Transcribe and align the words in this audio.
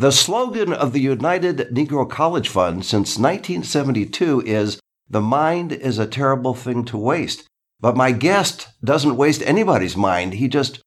The 0.00 0.12
slogan 0.12 0.72
of 0.72 0.94
the 0.94 1.00
United 1.02 1.58
Negro 1.74 2.08
College 2.08 2.48
Fund 2.48 2.86
since 2.86 3.18
1972 3.18 4.40
is 4.46 4.80
The 5.10 5.20
mind 5.20 5.72
is 5.72 5.98
a 5.98 6.06
terrible 6.06 6.54
thing 6.54 6.86
to 6.86 6.96
waste. 6.96 7.46
But 7.80 7.98
my 7.98 8.10
guest 8.10 8.68
doesn't 8.82 9.18
waste 9.18 9.42
anybody's 9.42 9.98
mind, 9.98 10.32
he 10.32 10.48
just 10.48 10.80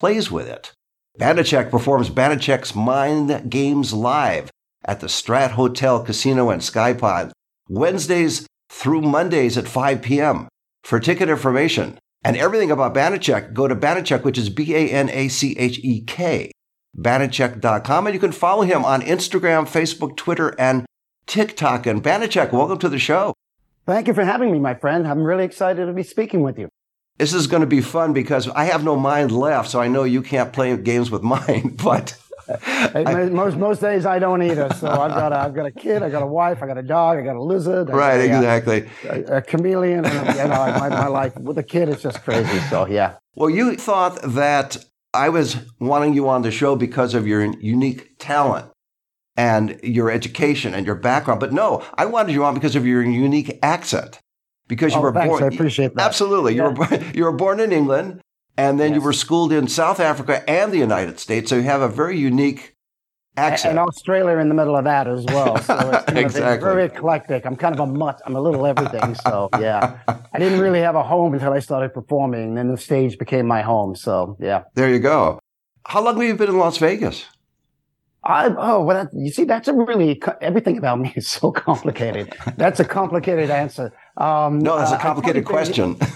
plays 0.00 0.32
with 0.32 0.48
it. 0.48 0.72
Banachek 1.16 1.70
performs 1.70 2.10
Banachek's 2.10 2.74
Mind 2.74 3.48
Games 3.48 3.92
live 3.92 4.50
at 4.84 4.98
the 4.98 5.06
Strat 5.06 5.52
Hotel 5.52 6.02
Casino 6.02 6.50
and 6.50 6.60
Skypod 6.60 7.30
Wednesdays 7.68 8.48
through 8.68 9.02
Mondays 9.02 9.56
at 9.56 9.68
5 9.68 10.02
p.m. 10.02 10.48
For 10.82 10.98
ticket 10.98 11.28
information 11.28 12.00
and 12.24 12.36
everything 12.36 12.72
about 12.72 12.94
Banachek, 12.96 13.52
go 13.52 13.68
to 13.68 13.76
Banachek, 13.76 14.24
which 14.24 14.36
is 14.36 14.50
B 14.50 14.74
A 14.74 14.88
N 14.88 15.08
A 15.10 15.28
C 15.28 15.56
H 15.56 15.78
E 15.84 16.00
K 16.00 16.50
Banachek.com. 16.96 18.06
And 18.06 18.14
you 18.14 18.20
can 18.20 18.32
follow 18.32 18.62
him 18.62 18.84
on 18.84 19.02
Instagram, 19.02 19.64
Facebook, 19.64 20.16
Twitter, 20.16 20.54
and 20.58 20.86
TikTok. 21.26 21.86
And 21.86 22.02
Banachek, 22.02 22.52
welcome 22.52 22.78
to 22.78 22.88
the 22.88 22.98
show. 22.98 23.34
Thank 23.86 24.08
you 24.08 24.14
for 24.14 24.24
having 24.24 24.50
me, 24.50 24.58
my 24.58 24.74
friend. 24.74 25.06
I'm 25.06 25.22
really 25.22 25.44
excited 25.44 25.86
to 25.86 25.92
be 25.92 26.02
speaking 26.02 26.42
with 26.42 26.58
you. 26.58 26.68
This 27.18 27.32
is 27.32 27.46
going 27.46 27.60
to 27.60 27.66
be 27.66 27.80
fun 27.80 28.12
because 28.12 28.48
I 28.48 28.64
have 28.64 28.84
no 28.84 28.96
mind 28.96 29.32
left, 29.32 29.70
so 29.70 29.80
I 29.80 29.88
know 29.88 30.04
you 30.04 30.22
can't 30.22 30.52
play 30.52 30.76
games 30.76 31.10
with 31.10 31.22
mine, 31.34 31.76
but 31.82 32.18
most 33.32 33.56
most 33.56 33.80
days 33.80 34.04
I 34.04 34.18
don't 34.18 34.42
either. 34.42 34.72
So 34.74 34.88
I've 34.90 35.12
got 35.12 35.32
a, 35.32 35.38
I've 35.38 35.54
got 35.54 35.66
a 35.66 35.70
kid, 35.70 36.02
I 36.02 36.10
got 36.10 36.22
a 36.22 36.26
wife, 36.26 36.62
I 36.62 36.66
got 36.66 36.78
a 36.78 36.82
dog, 36.82 37.18
I 37.18 37.22
got 37.22 37.36
a 37.36 37.42
lizard, 37.42 37.88
right, 37.90 38.20
a, 38.20 38.32
uh, 38.32 38.36
exactly. 38.36 38.88
a, 39.08 39.36
a 39.38 39.42
chameleon, 39.42 40.04
and 40.04 40.36
you 40.36 40.44
know, 40.44 40.48
my, 40.48 40.88
my 40.88 41.06
life 41.06 41.36
with 41.38 41.58
a 41.58 41.62
kid 41.62 41.88
is 41.88 42.02
just 42.02 42.22
crazy. 42.22 42.58
So 42.68 42.86
yeah, 42.86 43.16
Well, 43.34 43.50
you 43.50 43.76
thought 43.76 44.20
that 44.22 44.84
I 45.16 45.28
was 45.30 45.56
wanting 45.80 46.14
you 46.14 46.28
on 46.28 46.42
the 46.42 46.50
show 46.50 46.76
because 46.76 47.14
of 47.14 47.26
your 47.26 47.42
unique 47.60 48.18
talent 48.18 48.70
and 49.36 49.80
your 49.82 50.10
education 50.10 50.74
and 50.74 50.86
your 50.86 50.94
background, 50.94 51.40
but 51.40 51.52
no, 51.52 51.84
I 51.94 52.06
wanted 52.06 52.32
you 52.32 52.44
on 52.44 52.54
because 52.54 52.76
of 52.76 52.86
your 52.86 53.02
unique 53.02 53.58
accent. 53.62 54.20
Because 54.68 54.92
you 54.92 54.98
Oh, 54.98 55.02
were 55.02 55.12
thanks, 55.12 55.28
born, 55.28 55.42
I 55.44 55.46
appreciate 55.46 55.94
that. 55.94 56.02
Absolutely, 56.02 56.54
you 56.56 56.62
were 56.64 57.00
you 57.14 57.24
were 57.24 57.32
born 57.32 57.60
in 57.60 57.72
England, 57.72 58.20
and 58.56 58.80
then 58.80 58.94
you 58.94 59.00
were 59.00 59.12
schooled 59.12 59.52
in 59.52 59.68
South 59.68 60.00
Africa 60.00 60.48
and 60.48 60.72
the 60.72 60.78
United 60.78 61.20
States, 61.20 61.50
so 61.50 61.56
you 61.56 61.62
have 61.62 61.82
a 61.82 61.88
very 61.88 62.18
unique 62.18 62.75
accent. 63.36 63.70
and 63.72 63.78
Australia 63.78 64.38
in 64.38 64.48
the 64.48 64.54
middle 64.54 64.76
of 64.76 64.84
that 64.84 65.06
as 65.08 65.24
well. 65.26 65.56
So 65.58 65.74
it's 65.90 66.04
kind 66.06 66.18
Exactly. 66.18 66.56
of 66.56 66.60
very 66.62 66.84
eclectic. 66.84 67.44
I'm 67.46 67.56
kind 67.56 67.74
of 67.74 67.80
a 67.80 67.86
mutt. 67.92 68.20
I'm 68.26 68.36
a 68.36 68.40
little 68.40 68.66
everything. 68.66 69.14
So 69.16 69.48
yeah, 69.60 69.98
I 70.32 70.38
didn't 70.38 70.60
really 70.60 70.80
have 70.80 70.94
a 70.96 71.02
home 71.02 71.34
until 71.34 71.52
I 71.52 71.60
started 71.60 71.92
performing. 71.94 72.54
Then 72.54 72.68
the 72.70 72.78
stage 72.78 73.18
became 73.18 73.46
my 73.46 73.62
home. 73.62 73.94
So 73.96 74.36
yeah. 74.40 74.64
There 74.74 74.88
you 74.90 74.98
go. 74.98 75.38
How 75.86 76.02
long 76.02 76.14
have 76.16 76.24
you 76.26 76.34
been 76.34 76.48
in 76.48 76.58
Las 76.58 76.78
Vegas? 76.78 77.24
I, 78.26 78.52
oh, 78.58 78.82
well, 78.82 79.04
that, 79.04 79.14
you 79.14 79.30
see, 79.30 79.44
that's 79.44 79.68
a 79.68 79.72
really, 79.72 80.20
everything 80.40 80.78
about 80.78 80.98
me 80.98 81.12
is 81.14 81.28
so 81.28 81.52
complicated. 81.66 82.34
That's 82.56 82.80
a 82.80 82.84
complicated 82.84 83.50
answer. 83.50 83.92
Um, 84.16 84.58
No, 84.58 84.76
that's 84.76 84.90
uh, 84.90 84.94
a 84.94 84.96
I've 84.96 85.02
complicated 85.02 85.44
question. 85.44 85.96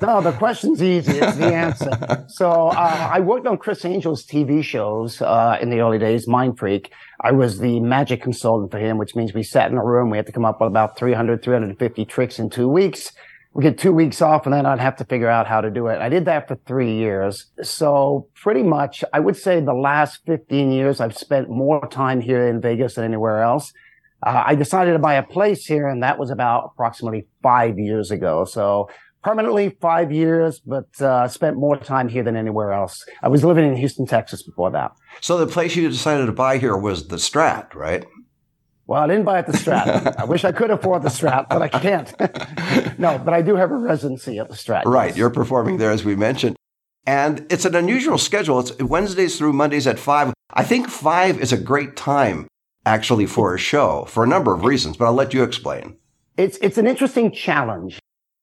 No, 0.00 0.20
the 0.20 0.34
question's 0.38 0.82
easy. 0.82 1.18
It's 1.18 1.36
the 1.36 1.52
answer. 1.54 2.24
so 2.28 2.68
uh, 2.68 3.10
I 3.12 3.20
worked 3.20 3.46
on 3.46 3.58
Criss 3.58 3.84
Angel's 3.84 4.24
TV 4.24 4.62
shows 4.62 5.20
uh, 5.20 5.58
in 5.60 5.70
the 5.70 5.80
early 5.80 5.98
days, 5.98 6.26
Mind 6.26 6.58
Freak. 6.58 6.92
I 7.20 7.32
was 7.32 7.58
the 7.58 7.80
magic 7.80 8.22
consultant 8.22 8.70
for 8.70 8.78
him, 8.78 8.96
which 8.98 9.14
means 9.16 9.34
we 9.34 9.42
sat 9.42 9.70
in 9.70 9.76
a 9.76 9.84
room. 9.84 10.10
We 10.10 10.16
had 10.16 10.26
to 10.26 10.32
come 10.32 10.44
up 10.44 10.60
with 10.60 10.68
about 10.68 10.96
300, 10.96 11.42
350 11.42 12.04
tricks 12.04 12.38
in 12.38 12.48
two 12.48 12.68
weeks. 12.68 13.12
We 13.58 13.64
get 13.64 13.76
two 13.76 13.92
weeks 13.92 14.22
off 14.22 14.46
and 14.46 14.54
then 14.54 14.66
I'd 14.66 14.78
have 14.78 14.94
to 14.98 15.04
figure 15.04 15.28
out 15.28 15.48
how 15.48 15.60
to 15.60 15.68
do 15.68 15.88
it. 15.88 15.98
I 16.00 16.08
did 16.08 16.26
that 16.26 16.46
for 16.46 16.54
three 16.64 16.94
years. 16.94 17.46
So 17.60 18.28
pretty 18.36 18.62
much, 18.62 19.02
I 19.12 19.18
would 19.18 19.36
say 19.36 19.58
the 19.58 19.74
last 19.74 20.20
15 20.26 20.70
years, 20.70 21.00
I've 21.00 21.18
spent 21.18 21.50
more 21.50 21.84
time 21.88 22.20
here 22.20 22.46
in 22.46 22.60
Vegas 22.60 22.94
than 22.94 23.04
anywhere 23.04 23.42
else. 23.42 23.72
Uh, 24.24 24.44
I 24.46 24.54
decided 24.54 24.92
to 24.92 25.00
buy 25.00 25.14
a 25.14 25.24
place 25.24 25.66
here, 25.66 25.88
and 25.88 26.04
that 26.04 26.20
was 26.20 26.30
about 26.30 26.70
approximately 26.72 27.26
five 27.42 27.80
years 27.80 28.12
ago. 28.12 28.44
So 28.44 28.88
permanently 29.24 29.76
five 29.80 30.12
years, 30.12 30.60
but 30.60 30.86
uh, 31.00 31.26
spent 31.26 31.56
more 31.56 31.76
time 31.76 32.08
here 32.08 32.22
than 32.22 32.36
anywhere 32.36 32.72
else. 32.72 33.04
I 33.24 33.28
was 33.28 33.44
living 33.44 33.66
in 33.66 33.74
Houston, 33.74 34.06
Texas 34.06 34.44
before 34.44 34.70
that. 34.70 34.92
so 35.20 35.36
the 35.36 35.48
place 35.48 35.74
you 35.74 35.88
decided 35.88 36.26
to 36.26 36.32
buy 36.32 36.58
here 36.58 36.76
was 36.76 37.08
the 37.08 37.16
Strat, 37.16 37.74
right? 37.74 38.06
Well, 38.88 39.02
I 39.02 39.06
didn't 39.06 39.24
buy 39.26 39.38
at 39.38 39.46
the 39.46 39.52
Strat. 39.52 40.16
I 40.18 40.24
wish 40.24 40.44
I 40.46 40.50
could 40.52 40.70
afford 40.70 41.02
the 41.02 41.10
Strat, 41.10 41.50
but 41.50 41.60
I 41.60 41.68
can't. 41.68 42.98
no, 42.98 43.18
but 43.18 43.34
I 43.34 43.42
do 43.42 43.54
have 43.54 43.70
a 43.70 43.76
residency 43.76 44.38
at 44.38 44.48
the 44.48 44.54
Strat. 44.54 44.84
Right. 44.86 45.08
yes. 45.10 45.16
You're 45.18 45.28
performing 45.30 45.76
there, 45.76 45.90
as 45.90 46.04
we 46.06 46.16
mentioned. 46.16 46.56
And 47.06 47.46
it's 47.50 47.66
an 47.66 47.74
unusual 47.74 48.16
schedule. 48.16 48.58
It's 48.60 48.74
Wednesdays 48.82 49.36
through 49.36 49.52
Mondays 49.52 49.86
at 49.86 49.98
five. 49.98 50.32
I 50.54 50.64
think 50.64 50.88
five 50.88 51.38
is 51.38 51.52
a 51.52 51.58
great 51.58 51.96
time, 51.96 52.48
actually, 52.86 53.26
for 53.26 53.54
a 53.54 53.58
show 53.58 54.06
for 54.08 54.24
a 54.24 54.26
number 54.26 54.54
of 54.54 54.64
reasons, 54.64 54.96
but 54.96 55.04
I'll 55.04 55.12
let 55.12 55.34
you 55.34 55.42
explain. 55.42 55.98
It's 56.38 56.56
it's 56.62 56.78
an 56.78 56.86
interesting 56.86 57.30
challenge 57.30 57.98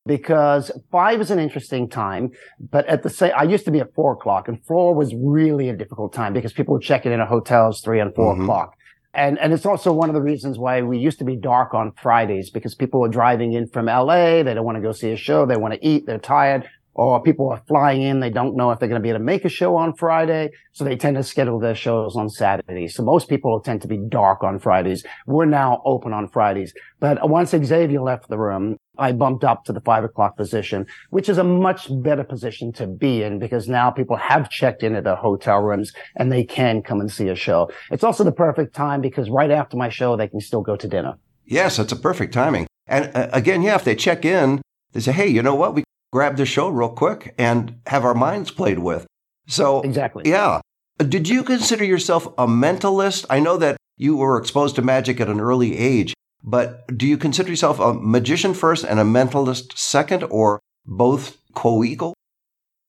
because 0.06 0.72
five 0.92 1.22
is 1.22 1.32
an 1.32 1.40
interesting 1.40 1.90
time, 1.90 2.32
but 2.60 2.86
at 2.86 3.02
the 3.02 3.10
same, 3.10 3.32
I 3.36 3.44
used 3.44 3.66
to 3.66 3.72
be 3.72 3.80
at 3.80 3.94
four 3.96 4.14
o'clock, 4.14 4.48
and 4.48 4.64
four 4.66 4.94
was 4.94 5.14
really 5.16 5.70
a 5.70 5.76
difficult 5.76 6.14
time 6.14 6.34
because 6.34 6.54
people 6.54 6.74
were 6.76 6.80
checking 6.80 7.12
in 7.12 7.20
at 7.20 7.28
hotels 7.28 7.82
three 7.82 8.00
and 8.00 8.14
4 8.14 8.36
Mhm. 8.36 8.44
o'clock. 8.44 8.76
And 9.16 9.40
and 9.40 9.54
it's 9.54 9.66
also 9.66 9.94
one 9.94 10.10
of 10.10 10.16
the 10.16 10.22
reasons 10.22 10.58
why 10.58 10.82
we 10.82 10.98
used 10.98 11.20
to 11.20 11.26
be 11.26 11.36
dark 11.36 11.74
on 11.74 11.94
Fridays 11.94 12.50
because 12.50 12.76
people 12.76 13.00
were 13.00 13.10
driving 13.10 13.54
in 13.54 13.68
from 13.68 13.86
LA, 13.86 14.44
they 14.44 14.54
don't 14.54 14.66
want 14.66 14.78
to 14.78 14.82
go 14.82 14.92
see 14.92 15.12
a 15.12 15.18
show, 15.18 15.46
they 15.46 15.58
want 15.58 15.74
to 15.74 15.86
eat, 15.86 16.06
they're 16.06 16.18
tired. 16.18 16.68
Or 16.98 17.22
people 17.22 17.50
are 17.50 17.62
flying 17.68 18.04
in, 18.04 18.22
they 18.22 18.30
don't 18.30 18.56
know 18.56 18.72
if 18.72 18.80
they're 18.80 18.88
going 18.88 19.02
to 19.02 19.04
be 19.04 19.10
able 19.10 19.20
to 19.20 19.26
make 19.26 19.44
a 19.44 19.50
show 19.50 19.76
on 19.76 19.96
Friday, 19.96 20.52
so 20.72 20.86
they 20.86 20.96
tend 20.96 21.18
to 21.18 21.24
schedule 21.24 21.60
their 21.60 21.76
shows 21.76 22.16
on 22.16 22.30
Saturdays. 22.30 22.96
So 22.96 23.04
most 23.04 23.28
people 23.28 23.60
tend 23.60 23.82
to 23.82 23.90
be 23.90 23.98
dark 23.98 24.44
on 24.44 24.60
Fridays. 24.60 25.04
We're 25.28 25.44
now 25.44 25.82
open 25.84 26.14
on 26.14 26.30
Fridays. 26.30 26.74
But 27.02 27.30
once 27.30 27.50
Xavier 27.50 28.00
left 28.00 28.30
the 28.30 28.38
room, 28.38 28.78
I 28.98 29.12
bumped 29.12 29.44
up 29.44 29.66
to 29.66 29.74
the 29.74 29.82
five 29.82 30.04
o'clock 30.04 30.38
position, 30.38 30.86
which 31.10 31.30
is 31.30 31.38
a 31.38 31.44
much 31.44 31.88
better 32.04 32.24
position 32.24 32.72
to 32.74 32.88
be 32.88 33.24
in 33.24 33.40
because 33.40 33.68
now 33.68 33.92
people 33.92 34.16
have 34.16 34.50
checked 34.50 34.84
into 34.84 35.02
their 35.02 35.16
hotel 35.16 35.60
rooms 35.60 35.94
and 36.16 36.32
they 36.32 36.44
can 36.44 36.82
come 36.82 37.00
and 37.02 37.12
see 37.12 37.28
a 37.30 37.36
show. 37.36 37.70
It's 37.92 38.04
also 38.04 38.24
the 38.24 38.32
perfect 38.32 38.76
time 38.76 39.02
because 39.02 39.30
right 39.30 39.52
after 39.52 39.78
my 39.78 39.90
show, 39.90 40.16
they 40.16 40.28
can 40.28 40.42
still 40.42 40.62
go 40.62 40.76
to 40.76 40.88
dinner. 40.88 41.16
Yes, 41.46 41.78
that's 41.78 41.92
a 41.92 41.96
perfect 41.98 42.34
timing. 42.34 42.68
And 42.88 43.12
uh, 43.16 43.30
again, 43.34 43.62
yeah, 43.62 43.76
if 43.76 43.84
they 43.84 43.96
check 43.96 44.26
in, 44.26 44.62
they 44.94 45.00
say, 45.00 45.12
hey, 45.12 45.28
you 45.28 45.42
know 45.44 45.56
what? 45.56 45.76
We 45.76 45.84
grab 46.12 46.38
the 46.38 46.46
show 46.46 46.70
real 46.70 46.90
quick 46.90 47.36
and 47.38 47.76
have 47.88 48.06
our 48.06 48.14
minds 48.16 48.50
played 48.52 48.80
with. 48.80 49.06
So, 49.48 49.82
Exactly. 49.82 50.24
yeah. 50.30 50.62
Did 50.98 51.28
you 51.28 51.44
consider 51.44 51.84
yourself 51.84 52.26
a 52.38 52.48
mentalist? 52.48 53.26
I 53.30 53.40
know 53.40 53.58
that 53.58 53.78
you 53.98 54.16
were 54.18 54.38
exposed 54.38 54.76
to 54.78 54.82
magic 54.82 55.20
at 55.20 55.28
an 55.30 55.40
early 55.40 55.78
age, 55.78 56.14
but 56.46 56.86
do 56.96 57.08
you 57.08 57.18
consider 57.18 57.50
yourself 57.50 57.80
a 57.80 57.94
magician 57.94 58.54
first 58.54 58.86
and 58.86 59.00
a 59.00 59.04
mentalist 59.04 59.78
second, 59.78 60.24
or 60.30 60.62
both 60.86 61.38
co 61.56 61.84
equal? 61.84 62.14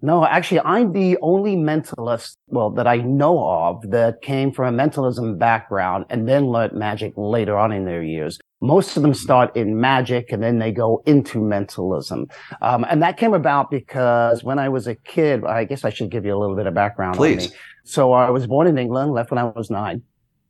No, 0.03 0.27
actually, 0.27 0.61
I'm 0.61 0.93
the 0.93 1.17
only 1.23 1.57
mentalist, 1.57 2.37
well, 2.49 2.71
that 2.73 2.87
I 2.87 2.99
know 2.99 3.43
of 3.49 3.91
that 3.91 4.21
came 4.21 4.53
from 4.53 4.67
a 4.67 4.77
mentalism 4.77 5.39
background 5.39 6.05
and 6.11 6.29
then 6.29 6.49
learned 6.49 6.75
magic 6.75 7.15
later 7.17 7.57
on 7.57 7.73
in 7.73 7.87
their 7.87 8.03
years. 8.03 8.39
Most 8.61 8.97
of 8.97 9.03
them 9.03 9.15
start 9.15 9.57
in 9.57 9.81
magic 9.81 10.33
and 10.33 10.43
then 10.43 10.59
they 10.59 10.71
go 10.71 11.03
into 11.07 11.41
mentalism. 11.41 12.27
Um, 12.61 12.85
and 12.91 13.03
that 13.03 13.17
came 13.17 13.33
about 13.33 13.71
because 13.71 14.45
when 14.45 14.59
I 14.59 14.69
was 14.69 14.87
a 14.87 14.95
kid, 14.95 15.45
I 15.45 15.65
guess 15.65 15.83
I 15.83 15.91
should 15.91 16.11
give 16.11 16.27
you 16.27 16.37
a 16.37 16.39
little 16.39 16.57
bit 16.57 16.67
of 16.67 16.75
background 16.75 17.17
Please. 17.17 17.47
on 17.47 17.53
me. 17.53 17.57
So 17.85 18.13
I 18.13 18.29
was 18.29 18.47
born 18.47 18.67
in 18.67 18.77
England, 18.77 19.13
left 19.13 19.31
when 19.31 19.39
I 19.39 19.45
was 19.45 19.71
nine, 19.71 20.03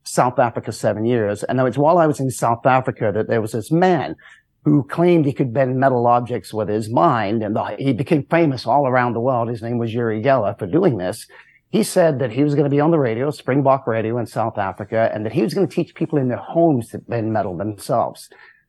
South 0.06 0.38
Africa 0.38 0.72
seven 0.72 1.04
years. 1.04 1.42
And 1.44 1.58
it 1.58 1.62
was 1.62 1.78
while 1.78 1.98
I 1.98 2.06
was 2.06 2.20
in 2.20 2.30
South 2.30 2.64
Africa 2.64 3.12
that 3.14 3.28
there 3.28 3.40
was 3.40 3.52
this 3.52 3.70
man 3.70 4.16
who 4.64 4.82
claimed 4.82 5.24
he 5.24 5.32
could 5.32 5.52
bend 5.52 5.78
metal 5.78 6.06
objects 6.06 6.52
with 6.52 6.68
his 6.68 6.90
mind. 6.90 7.42
And 7.42 7.56
he 7.78 7.92
became 7.92 8.24
famous 8.24 8.66
all 8.66 8.86
around 8.86 9.12
the 9.12 9.20
world. 9.20 9.48
His 9.48 9.62
name 9.62 9.78
was 9.78 9.94
Uri 9.94 10.22
Geller 10.22 10.58
for 10.58 10.66
doing 10.66 10.98
this. 10.98 11.26
He 11.70 11.82
said 11.82 12.18
that 12.20 12.32
he 12.32 12.42
was 12.42 12.54
going 12.54 12.64
to 12.64 12.70
be 12.70 12.80
on 12.80 12.90
the 12.90 12.98
radio, 12.98 13.30
Springbok 13.30 13.86
Radio 13.86 14.18
in 14.18 14.26
South 14.26 14.56
Africa, 14.56 15.10
and 15.12 15.24
that 15.24 15.32
he 15.32 15.42
was 15.42 15.52
going 15.52 15.68
to 15.68 15.74
teach 15.74 15.94
people 15.94 16.18
in 16.18 16.28
their 16.28 16.38
homes 16.38 16.88
to 16.90 16.98
bend 16.98 17.32
metal 17.32 17.56
themselves. 17.56 18.28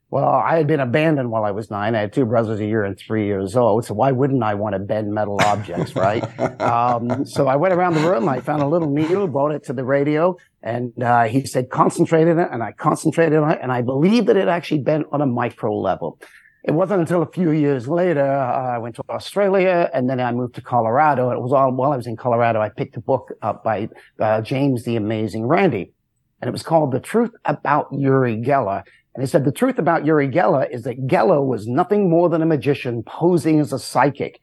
Well, 0.10 0.24
I 0.24 0.56
had 0.56 0.68
been 0.68 0.80
abandoned 0.80 1.32
while 1.32 1.44
I 1.44 1.52
was 1.52 1.70
nine. 1.70 1.94
I 1.94 2.00
had 2.02 2.14
two 2.14 2.26
brothers 2.26 2.62
a 2.62 2.66
year 2.66 2.86
and 2.86 2.98
three 2.98 3.26
years 3.26 3.58
old. 3.58 3.86
So 3.86 3.94
why 3.94 4.14
wouldn't 4.14 4.42
I 4.42 4.54
want 4.54 4.74
to 4.74 4.80
bend 4.80 5.12
metal 5.12 5.38
objects, 5.42 5.96
right? 5.96 6.24
um, 6.62 7.26
so 7.26 7.48
I 7.48 7.58
went 7.58 7.74
around 7.74 7.96
the 7.96 8.10
room. 8.10 8.30
I 8.30 8.40
found 8.40 8.62
a 8.62 8.68
little 8.68 8.90
needle, 8.90 9.28
brought 9.28 9.52
it 9.52 9.66
to 9.66 9.74
the 9.74 9.84
radio, 9.84 10.38
And 10.68 11.02
uh, 11.02 11.24
he 11.24 11.46
said, 11.46 11.70
concentrate 11.70 12.28
on 12.28 12.40
it. 12.40 12.50
And 12.52 12.62
I 12.62 12.74
concentrated 12.74 13.40
on 13.40 13.52
it. 13.52 13.60
And 13.64 13.72
I 13.72 13.82
believe 13.82 14.26
that 14.26 14.36
it 14.36 14.50
actually 14.50 14.82
bent 14.82 15.06
on 15.14 15.22
a 15.22 15.26
micro 15.26 15.74
level. 15.74 16.20
It 16.66 16.74
wasn't 16.74 17.00
until 17.00 17.22
a 17.22 17.32
few 17.32 17.52
years 17.52 17.88
later, 17.88 18.30
uh, 18.30 18.76
I 18.76 18.78
went 18.78 18.96
to 18.96 19.04
Australia 19.10 19.90
and 19.94 20.10
then 20.10 20.20
I 20.20 20.30
moved 20.34 20.56
to 20.56 20.62
Colorado. 20.62 21.32
It 21.32 21.40
was 21.40 21.54
all 21.54 21.72
while 21.72 21.94
I 21.94 21.96
was 21.96 22.06
in 22.06 22.18
Colorado, 22.18 22.60
I 22.60 22.68
picked 22.68 22.98
a 22.98 23.00
book 23.00 23.32
up 23.42 23.64
by 23.64 23.88
uh, 24.20 24.42
James 24.42 24.84
the 24.84 24.98
Amazing 24.98 25.46
Randi. 25.46 25.94
And 26.42 26.50
it 26.50 26.52
was 26.52 26.64
called 26.64 26.92
The 26.92 27.00
Truth 27.00 27.32
About 27.46 27.88
Uri 27.94 28.36
Geller. 28.36 28.84
And 29.16 29.24
he 29.24 29.28
said 29.28 29.46
the 29.46 29.54
truth 29.54 29.80
about 29.80 30.06
Uri 30.06 30.28
Geller 30.28 30.70
is 30.70 30.84
that 30.84 31.08
Geller 31.08 31.44
was 31.44 31.66
nothing 31.66 32.10
more 32.10 32.28
than 32.28 32.42
a 32.42 32.46
magician 32.46 33.04
posing 33.04 33.62
as 33.62 33.72
a 33.72 33.80
psychic. 33.80 34.42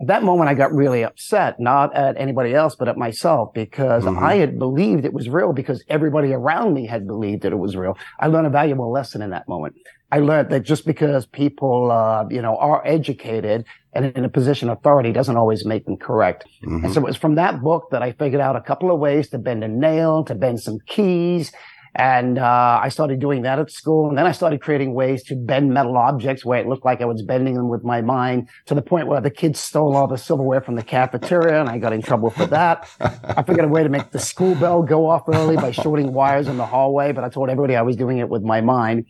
At 0.00 0.08
that 0.08 0.22
moment, 0.24 0.50
I 0.50 0.54
got 0.54 0.72
really 0.72 1.04
upset, 1.04 1.60
not 1.60 1.94
at 1.94 2.16
anybody 2.18 2.52
else, 2.52 2.74
but 2.74 2.88
at 2.88 2.96
myself 2.96 3.54
because 3.54 4.04
Mhm. 4.04 4.18
I 4.20 4.36
had 4.36 4.58
believed 4.58 5.04
it 5.04 5.14
was 5.14 5.28
real 5.28 5.52
because 5.52 5.84
everybody 5.88 6.32
around 6.32 6.74
me 6.74 6.86
had 6.86 7.06
believed 7.06 7.42
that 7.42 7.52
it 7.52 7.58
was 7.58 7.76
real. 7.76 7.96
I 8.18 8.26
learned 8.26 8.48
a 8.48 8.50
valuable 8.50 8.90
lesson 8.90 9.22
in 9.22 9.30
that 9.30 9.48
moment. 9.48 9.76
I 10.10 10.18
learned 10.18 10.50
that 10.50 10.62
just 10.64 10.84
because 10.86 11.26
people, 11.26 11.90
uh, 11.90 12.24
you 12.28 12.42
know, 12.42 12.56
are 12.56 12.82
educated 12.84 13.64
and 13.94 14.06
in 14.16 14.24
a 14.24 14.28
position 14.28 14.68
of 14.68 14.78
authority 14.78 15.12
doesn't 15.12 15.36
always 15.36 15.64
make 15.64 15.84
them 15.86 15.96
correct. 15.96 16.44
Mhm. 16.64 16.84
And 16.84 16.92
so 16.92 17.00
it 17.00 17.04
was 17.04 17.16
from 17.16 17.36
that 17.36 17.62
book 17.62 17.90
that 17.90 18.02
I 18.02 18.12
figured 18.12 18.40
out 18.40 18.56
a 18.56 18.60
couple 18.60 18.90
of 18.92 18.98
ways 18.98 19.28
to 19.30 19.38
bend 19.38 19.62
a 19.62 19.68
nail, 19.68 20.24
to 20.24 20.34
bend 20.34 20.60
some 20.60 20.78
keys. 20.86 21.52
And 21.94 22.38
uh, 22.38 22.80
I 22.82 22.88
started 22.88 23.20
doing 23.20 23.42
that 23.42 23.58
at 23.58 23.70
school. 23.70 24.08
And 24.08 24.18
then 24.18 24.26
I 24.26 24.32
started 24.32 24.60
creating 24.60 24.94
ways 24.94 25.22
to 25.24 25.36
bend 25.36 25.72
metal 25.72 25.96
objects 25.96 26.44
where 26.44 26.60
it 26.60 26.66
looked 26.66 26.84
like 26.84 27.00
I 27.00 27.04
was 27.04 27.22
bending 27.22 27.54
them 27.54 27.68
with 27.68 27.84
my 27.84 28.00
mind 28.00 28.48
to 28.66 28.74
the 28.74 28.82
point 28.82 29.06
where 29.06 29.20
the 29.20 29.30
kids 29.30 29.60
stole 29.60 29.94
all 29.94 30.06
the 30.06 30.18
silverware 30.18 30.60
from 30.60 30.74
the 30.74 30.82
cafeteria 30.82 31.60
and 31.60 31.68
I 31.68 31.78
got 31.78 31.92
in 31.92 32.02
trouble 32.02 32.30
for 32.30 32.46
that. 32.46 32.88
I 33.00 33.42
figured 33.42 33.64
a 33.64 33.68
way 33.68 33.82
to 33.82 33.88
make 33.88 34.10
the 34.10 34.18
school 34.18 34.54
bell 34.56 34.82
go 34.82 35.08
off 35.08 35.22
early 35.28 35.56
by 35.56 35.70
shorting 35.70 36.12
wires 36.12 36.48
in 36.48 36.56
the 36.56 36.66
hallway, 36.66 37.12
but 37.12 37.22
I 37.22 37.28
told 37.28 37.48
everybody 37.48 37.76
I 37.76 37.82
was 37.82 37.96
doing 37.96 38.18
it 38.18 38.28
with 38.28 38.42
my 38.42 38.60
mind. 38.60 39.06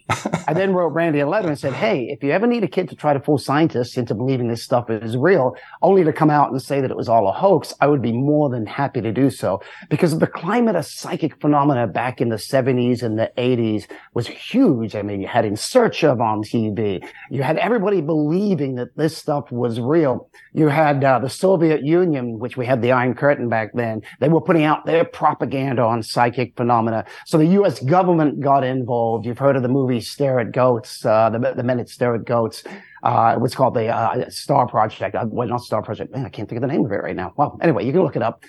I 0.46 0.52
then 0.52 0.74
wrote 0.74 0.88
Randi 0.88 1.20
a 1.20 1.28
letter 1.28 1.48
and 1.48 1.58
said, 1.58 1.72
Hey, 1.72 2.08
if 2.10 2.22
you 2.22 2.30
ever 2.32 2.46
need 2.46 2.64
a 2.64 2.68
kid 2.68 2.88
to 2.90 2.96
try 2.96 3.14
to 3.14 3.20
fool 3.20 3.38
scientists 3.38 3.96
into 3.96 4.14
believing 4.14 4.48
this 4.48 4.62
stuff 4.62 4.90
is 4.90 5.16
real, 5.16 5.56
only 5.80 6.04
to 6.04 6.12
come 6.12 6.30
out 6.30 6.50
and 6.50 6.60
say 6.60 6.80
that 6.80 6.90
it 6.90 6.96
was 6.96 7.08
all 7.08 7.28
a 7.28 7.32
hoax, 7.32 7.72
I 7.80 7.86
would 7.86 8.02
be 8.02 8.12
more 8.12 8.50
than 8.50 8.66
happy 8.66 9.00
to 9.00 9.12
do 9.12 9.30
so 9.30 9.62
because 9.88 10.12
of 10.12 10.20
the 10.20 10.26
climate 10.26 10.76
of 10.76 10.84
psychic 10.84 11.40
phenomena 11.40 11.86
back 11.86 12.20
in 12.20 12.28
the 12.28 12.36
70s 12.36 12.73
and 13.02 13.18
the 13.18 13.32
80s 13.36 13.86
was 14.14 14.26
huge. 14.26 14.94
I 14.94 15.02
mean, 15.02 15.20
you 15.20 15.28
had 15.28 15.44
In 15.44 15.56
Search 15.56 16.04
of 16.04 16.20
on 16.20 16.42
TV. 16.42 17.06
You 17.30 17.42
had 17.42 17.58
everybody 17.58 18.00
believing 18.00 18.74
that 18.76 18.96
this 18.96 19.16
stuff 19.16 19.50
was 19.50 19.80
real. 19.80 20.28
You 20.52 20.68
had 20.68 21.02
uh, 21.02 21.18
the 21.18 21.28
Soviet 21.28 21.84
Union, 21.84 22.38
which 22.38 22.56
we 22.56 22.66
had 22.66 22.82
the 22.82 22.92
Iron 22.92 23.14
Curtain 23.14 23.48
back 23.48 23.72
then. 23.74 24.02
They 24.20 24.28
were 24.28 24.40
putting 24.40 24.64
out 24.64 24.86
their 24.86 25.04
propaganda 25.04 25.82
on 25.82 26.02
psychic 26.02 26.56
phenomena. 26.56 27.04
So 27.26 27.38
the 27.38 27.46
U.S. 27.46 27.80
government 27.80 28.40
got 28.40 28.64
involved. 28.64 29.26
You've 29.26 29.38
heard 29.38 29.56
of 29.56 29.62
the 29.62 29.68
movie 29.68 30.00
Stare 30.00 30.40
at 30.40 30.52
Goats, 30.52 31.04
uh, 31.04 31.30
the, 31.30 31.54
the 31.56 31.62
men 31.62 31.78
that 31.78 31.88
stare 31.88 32.14
at 32.14 32.24
goats. 32.24 32.64
Uh, 33.02 33.36
what's 33.36 33.54
called 33.54 33.74
the 33.74 33.88
uh, 33.88 34.30
Star 34.30 34.66
Project. 34.66 35.14
Uh, 35.14 35.26
well, 35.28 35.46
not 35.46 35.60
Star 35.60 35.82
Project. 35.82 36.10
Man, 36.10 36.24
I 36.24 36.30
can't 36.30 36.48
think 36.48 36.56
of 36.56 36.66
the 36.66 36.72
name 36.72 36.86
of 36.86 36.90
it 36.90 37.02
right 37.02 37.14
now. 37.14 37.34
Well, 37.36 37.58
anyway, 37.60 37.84
you 37.84 37.92
can 37.92 38.02
look 38.02 38.16
it 38.16 38.22
up 38.22 38.42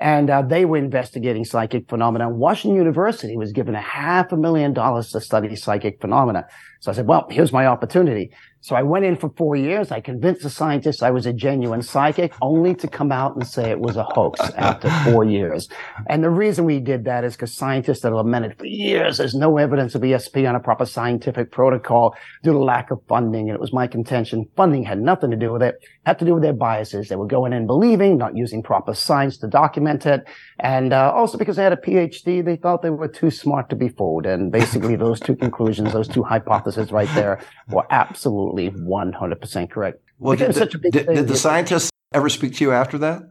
and 0.00 0.30
uh, 0.30 0.42
they 0.42 0.64
were 0.64 0.76
investigating 0.76 1.44
psychic 1.44 1.88
phenomena. 1.88 2.28
Washington 2.28 2.76
University 2.76 3.36
was 3.36 3.52
given 3.52 3.74
a 3.74 3.80
half 3.80 4.30
a 4.32 4.36
million 4.36 4.72
dollars 4.72 5.10
to 5.10 5.20
study 5.20 5.56
psychic 5.56 6.00
phenomena. 6.00 6.46
So 6.80 6.92
I 6.92 6.94
said, 6.94 7.06
well, 7.06 7.26
here's 7.30 7.52
my 7.52 7.66
opportunity. 7.66 8.30
So 8.60 8.74
I 8.74 8.82
went 8.82 9.04
in 9.04 9.16
for 9.16 9.30
four 9.36 9.54
years. 9.54 9.92
I 9.92 10.00
convinced 10.00 10.42
the 10.42 10.50
scientists 10.50 11.02
I 11.02 11.10
was 11.10 11.26
a 11.26 11.32
genuine 11.32 11.82
psychic, 11.82 12.34
only 12.42 12.74
to 12.76 12.88
come 12.88 13.12
out 13.12 13.36
and 13.36 13.46
say 13.46 13.70
it 13.70 13.78
was 13.78 13.96
a 13.96 14.02
hoax 14.02 14.40
after 14.56 14.90
four 15.04 15.24
years. 15.24 15.68
And 16.08 16.24
the 16.24 16.30
reason 16.30 16.64
we 16.64 16.80
did 16.80 17.04
that 17.04 17.24
is 17.24 17.36
because 17.36 17.54
scientists 17.54 18.02
have 18.02 18.12
lamented 18.12 18.58
for 18.58 18.66
years 18.66 19.18
there's 19.18 19.34
no 19.34 19.58
evidence 19.58 19.94
of 19.94 20.02
ESP 20.02 20.48
on 20.48 20.56
a 20.56 20.60
proper 20.60 20.84
scientific 20.84 21.52
protocol 21.52 22.16
due 22.42 22.52
to 22.52 22.58
lack 22.58 22.90
of 22.90 23.00
funding. 23.08 23.48
And 23.48 23.54
it 23.54 23.60
was 23.60 23.72
my 23.72 23.86
contention 23.86 24.48
funding 24.56 24.82
had 24.82 25.00
nothing 25.00 25.30
to 25.30 25.36
do 25.36 25.52
with 25.52 25.62
it, 25.62 25.76
it 25.76 25.88
had 26.04 26.18
to 26.18 26.24
do 26.24 26.34
with 26.34 26.42
their 26.42 26.52
biases. 26.52 27.08
They 27.08 27.16
were 27.16 27.26
going 27.26 27.52
in 27.52 27.66
believing, 27.66 28.18
not 28.18 28.36
using 28.36 28.62
proper 28.62 28.94
science 28.94 29.36
to 29.38 29.46
document 29.46 30.04
it. 30.04 30.24
And 30.58 30.92
uh, 30.92 31.12
also 31.14 31.38
because 31.38 31.56
they 31.56 31.62
had 31.62 31.72
a 31.72 31.76
PhD, 31.76 32.44
they 32.44 32.56
thought 32.56 32.82
they 32.82 32.90
were 32.90 33.08
too 33.08 33.30
smart 33.30 33.70
to 33.70 33.76
be 33.76 33.88
fooled. 33.88 34.26
And 34.26 34.50
basically 34.50 34.96
those 34.96 35.20
two 35.20 35.36
conclusions, 35.36 35.92
those 35.92 36.08
two 36.08 36.24
hypotheses 36.24 36.90
right 36.90 37.08
there 37.14 37.40
were 37.68 37.86
absolutely 37.90 38.47
100% 38.54 39.70
correct. 39.70 40.00
Well, 40.18 40.36
did, 40.36 40.54
such 40.54 40.74
a 40.74 40.78
big 40.78 40.92
did, 40.92 41.06
did 41.06 41.28
the 41.28 41.36
scientists 41.36 41.90
ever 42.12 42.28
speak 42.28 42.54
to 42.56 42.64
you 42.64 42.72
after 42.72 42.98
that? 42.98 43.22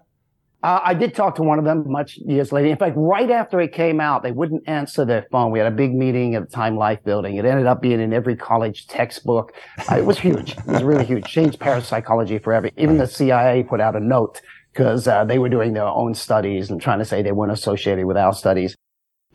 Uh, 0.64 0.80
I 0.84 0.94
did 0.96 1.14
talk 1.14 1.36
to 1.36 1.44
one 1.44 1.60
of 1.60 1.66
them 1.66 1.84
much 1.88 2.18
years 2.18 2.52
later. 2.52 2.68
In 2.68 2.78
fact, 2.78 2.96
right 2.98 3.30
after 3.30 3.62
it 3.62 3.74
came 3.74 4.02
out, 4.02 4.24
they 4.24 4.31
wouldn't 4.31 4.68
answer 4.68 5.06
their 5.06 5.28
phone. 5.31 5.52
We 5.52 5.60
had 5.60 5.72
a 5.72 5.75
big 5.75 5.94
meeting 5.94 6.34
at 6.34 6.50
the 6.50 6.56
Time 6.56 6.75
Life 6.75 7.04
building. 7.04 7.36
It 7.36 7.46
ended 7.46 7.68
up 7.68 7.81
being 7.81 8.00
in 8.00 8.12
every 8.12 8.36
college 8.36 8.88
textbook. 8.88 9.54
Uh, 9.90 9.98
it 9.98 10.06
was 10.06 10.18
huge. 10.18 10.58
It 10.58 10.66
was 10.66 10.84
really 10.84 11.06
huge. 11.06 11.25
Changed 11.25 11.60
parapsychology 11.60 12.40
forever. 12.40 12.72
Even 12.75 12.98
the 12.98 13.06
CIA 13.06 13.64
put 13.64 13.80
out 13.80 13.96
a 13.96 14.00
note 14.00 14.42
because 14.74 15.08
uh, 15.08 15.25
they 15.25 15.38
were 15.38 15.50
doing 15.50 15.74
their 15.74 15.86
own 15.86 16.16
studies 16.16 16.72
and 16.72 16.81
trying 16.81 17.00
to 17.00 17.06
say 17.06 17.22
they 17.22 17.31
weren't 17.31 17.52
associated 17.52 18.06
with 18.06 18.18
our 18.18 18.34
studies. 18.34 18.75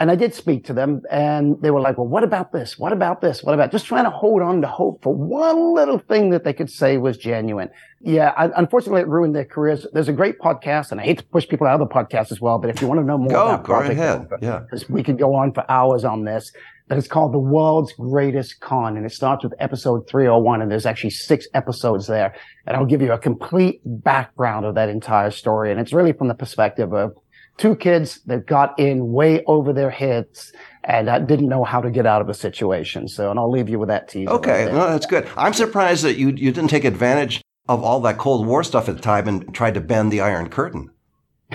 And 0.00 0.10
I 0.10 0.16
did 0.16 0.34
speak 0.34 0.64
to 0.64 0.72
them 0.72 1.02
and 1.10 1.60
they 1.62 1.70
were 1.70 1.80
like, 1.80 1.96
well, 1.96 2.08
what 2.08 2.24
about 2.24 2.50
this? 2.50 2.76
What 2.78 2.92
about 2.92 3.20
this? 3.20 3.44
What 3.44 3.54
about 3.54 3.70
just 3.70 3.86
trying 3.86 4.04
to 4.04 4.10
hold 4.10 4.42
on 4.42 4.60
to 4.62 4.66
hope 4.66 5.02
for 5.02 5.14
one 5.14 5.74
little 5.74 5.98
thing 5.98 6.30
that 6.30 6.42
they 6.44 6.52
could 6.54 6.70
say 6.70 6.96
was 6.96 7.16
genuine. 7.18 7.68
Yeah. 8.00 8.32
I, 8.36 8.48
unfortunately, 8.56 9.02
it 9.02 9.08
ruined 9.08 9.36
their 9.36 9.44
careers. 9.44 9.86
There's 9.92 10.08
a 10.08 10.12
great 10.12 10.40
podcast 10.40 10.90
and 10.90 11.00
I 11.00 11.04
hate 11.04 11.18
to 11.18 11.24
push 11.24 11.46
people 11.46 11.66
out 11.68 11.80
of 11.80 11.88
the 11.88 11.94
podcast 11.94 12.32
as 12.32 12.40
well, 12.40 12.58
but 12.58 12.68
if 12.70 12.80
you 12.80 12.88
want 12.88 13.00
to 13.00 13.04
know 13.06 13.18
more 13.18 13.28
Go, 13.28 13.42
about 13.48 13.64
go 13.64 13.74
Project 13.74 14.00
ahead. 14.00 14.20
Alpha, 14.22 14.38
Yeah. 14.40 14.58
because 14.60 14.88
we 14.88 15.02
could 15.04 15.18
go 15.18 15.34
on 15.34 15.52
for 15.52 15.70
hours 15.70 16.04
on 16.04 16.24
this, 16.24 16.50
but 16.88 16.98
it's 16.98 17.06
called 17.06 17.32
The 17.32 17.38
World's 17.38 17.92
Greatest 17.92 18.60
Con 18.60 18.96
and 18.96 19.06
it 19.06 19.12
starts 19.12 19.44
with 19.44 19.52
episode 19.60 20.08
301 20.08 20.62
and 20.62 20.70
there's 20.70 20.86
actually 20.86 21.10
six 21.10 21.46
episodes 21.54 22.08
there. 22.08 22.34
And 22.66 22.76
I'll 22.76 22.86
give 22.86 23.02
you 23.02 23.12
a 23.12 23.18
complete 23.18 23.82
background 23.84 24.66
of 24.66 24.74
that 24.74 24.88
entire 24.88 25.30
story. 25.30 25.70
And 25.70 25.78
it's 25.78 25.92
really 25.92 26.12
from 26.12 26.26
the 26.28 26.34
perspective 26.34 26.92
of 26.92 27.12
two 27.58 27.76
kids 27.76 28.20
that 28.26 28.46
got 28.46 28.78
in 28.78 29.12
way 29.12 29.44
over 29.46 29.72
their 29.72 29.90
heads 29.90 30.52
and 30.84 31.08
uh, 31.08 31.18
didn't 31.18 31.48
know 31.48 31.64
how 31.64 31.80
to 31.80 31.90
get 31.90 32.06
out 32.06 32.20
of 32.20 32.28
a 32.28 32.34
situation. 32.34 33.08
So, 33.08 33.30
and 33.30 33.38
I'll 33.38 33.50
leave 33.50 33.68
you 33.68 33.78
with 33.78 33.88
that 33.88 34.08
teaser. 34.08 34.30
Okay, 34.30 34.64
there. 34.64 34.74
no, 34.74 34.90
that's 34.90 35.06
good. 35.06 35.28
I'm 35.36 35.52
surprised 35.52 36.04
that 36.04 36.16
you 36.16 36.28
you 36.28 36.52
didn't 36.52 36.70
take 36.70 36.84
advantage 36.84 37.42
of 37.68 37.82
all 37.82 38.00
that 38.00 38.18
Cold 38.18 38.46
War 38.46 38.64
stuff 38.64 38.88
at 38.88 38.96
the 38.96 39.02
time 39.02 39.28
and 39.28 39.54
tried 39.54 39.74
to 39.74 39.80
bend 39.80 40.12
the 40.12 40.20
Iron 40.20 40.48
Curtain. 40.48 40.90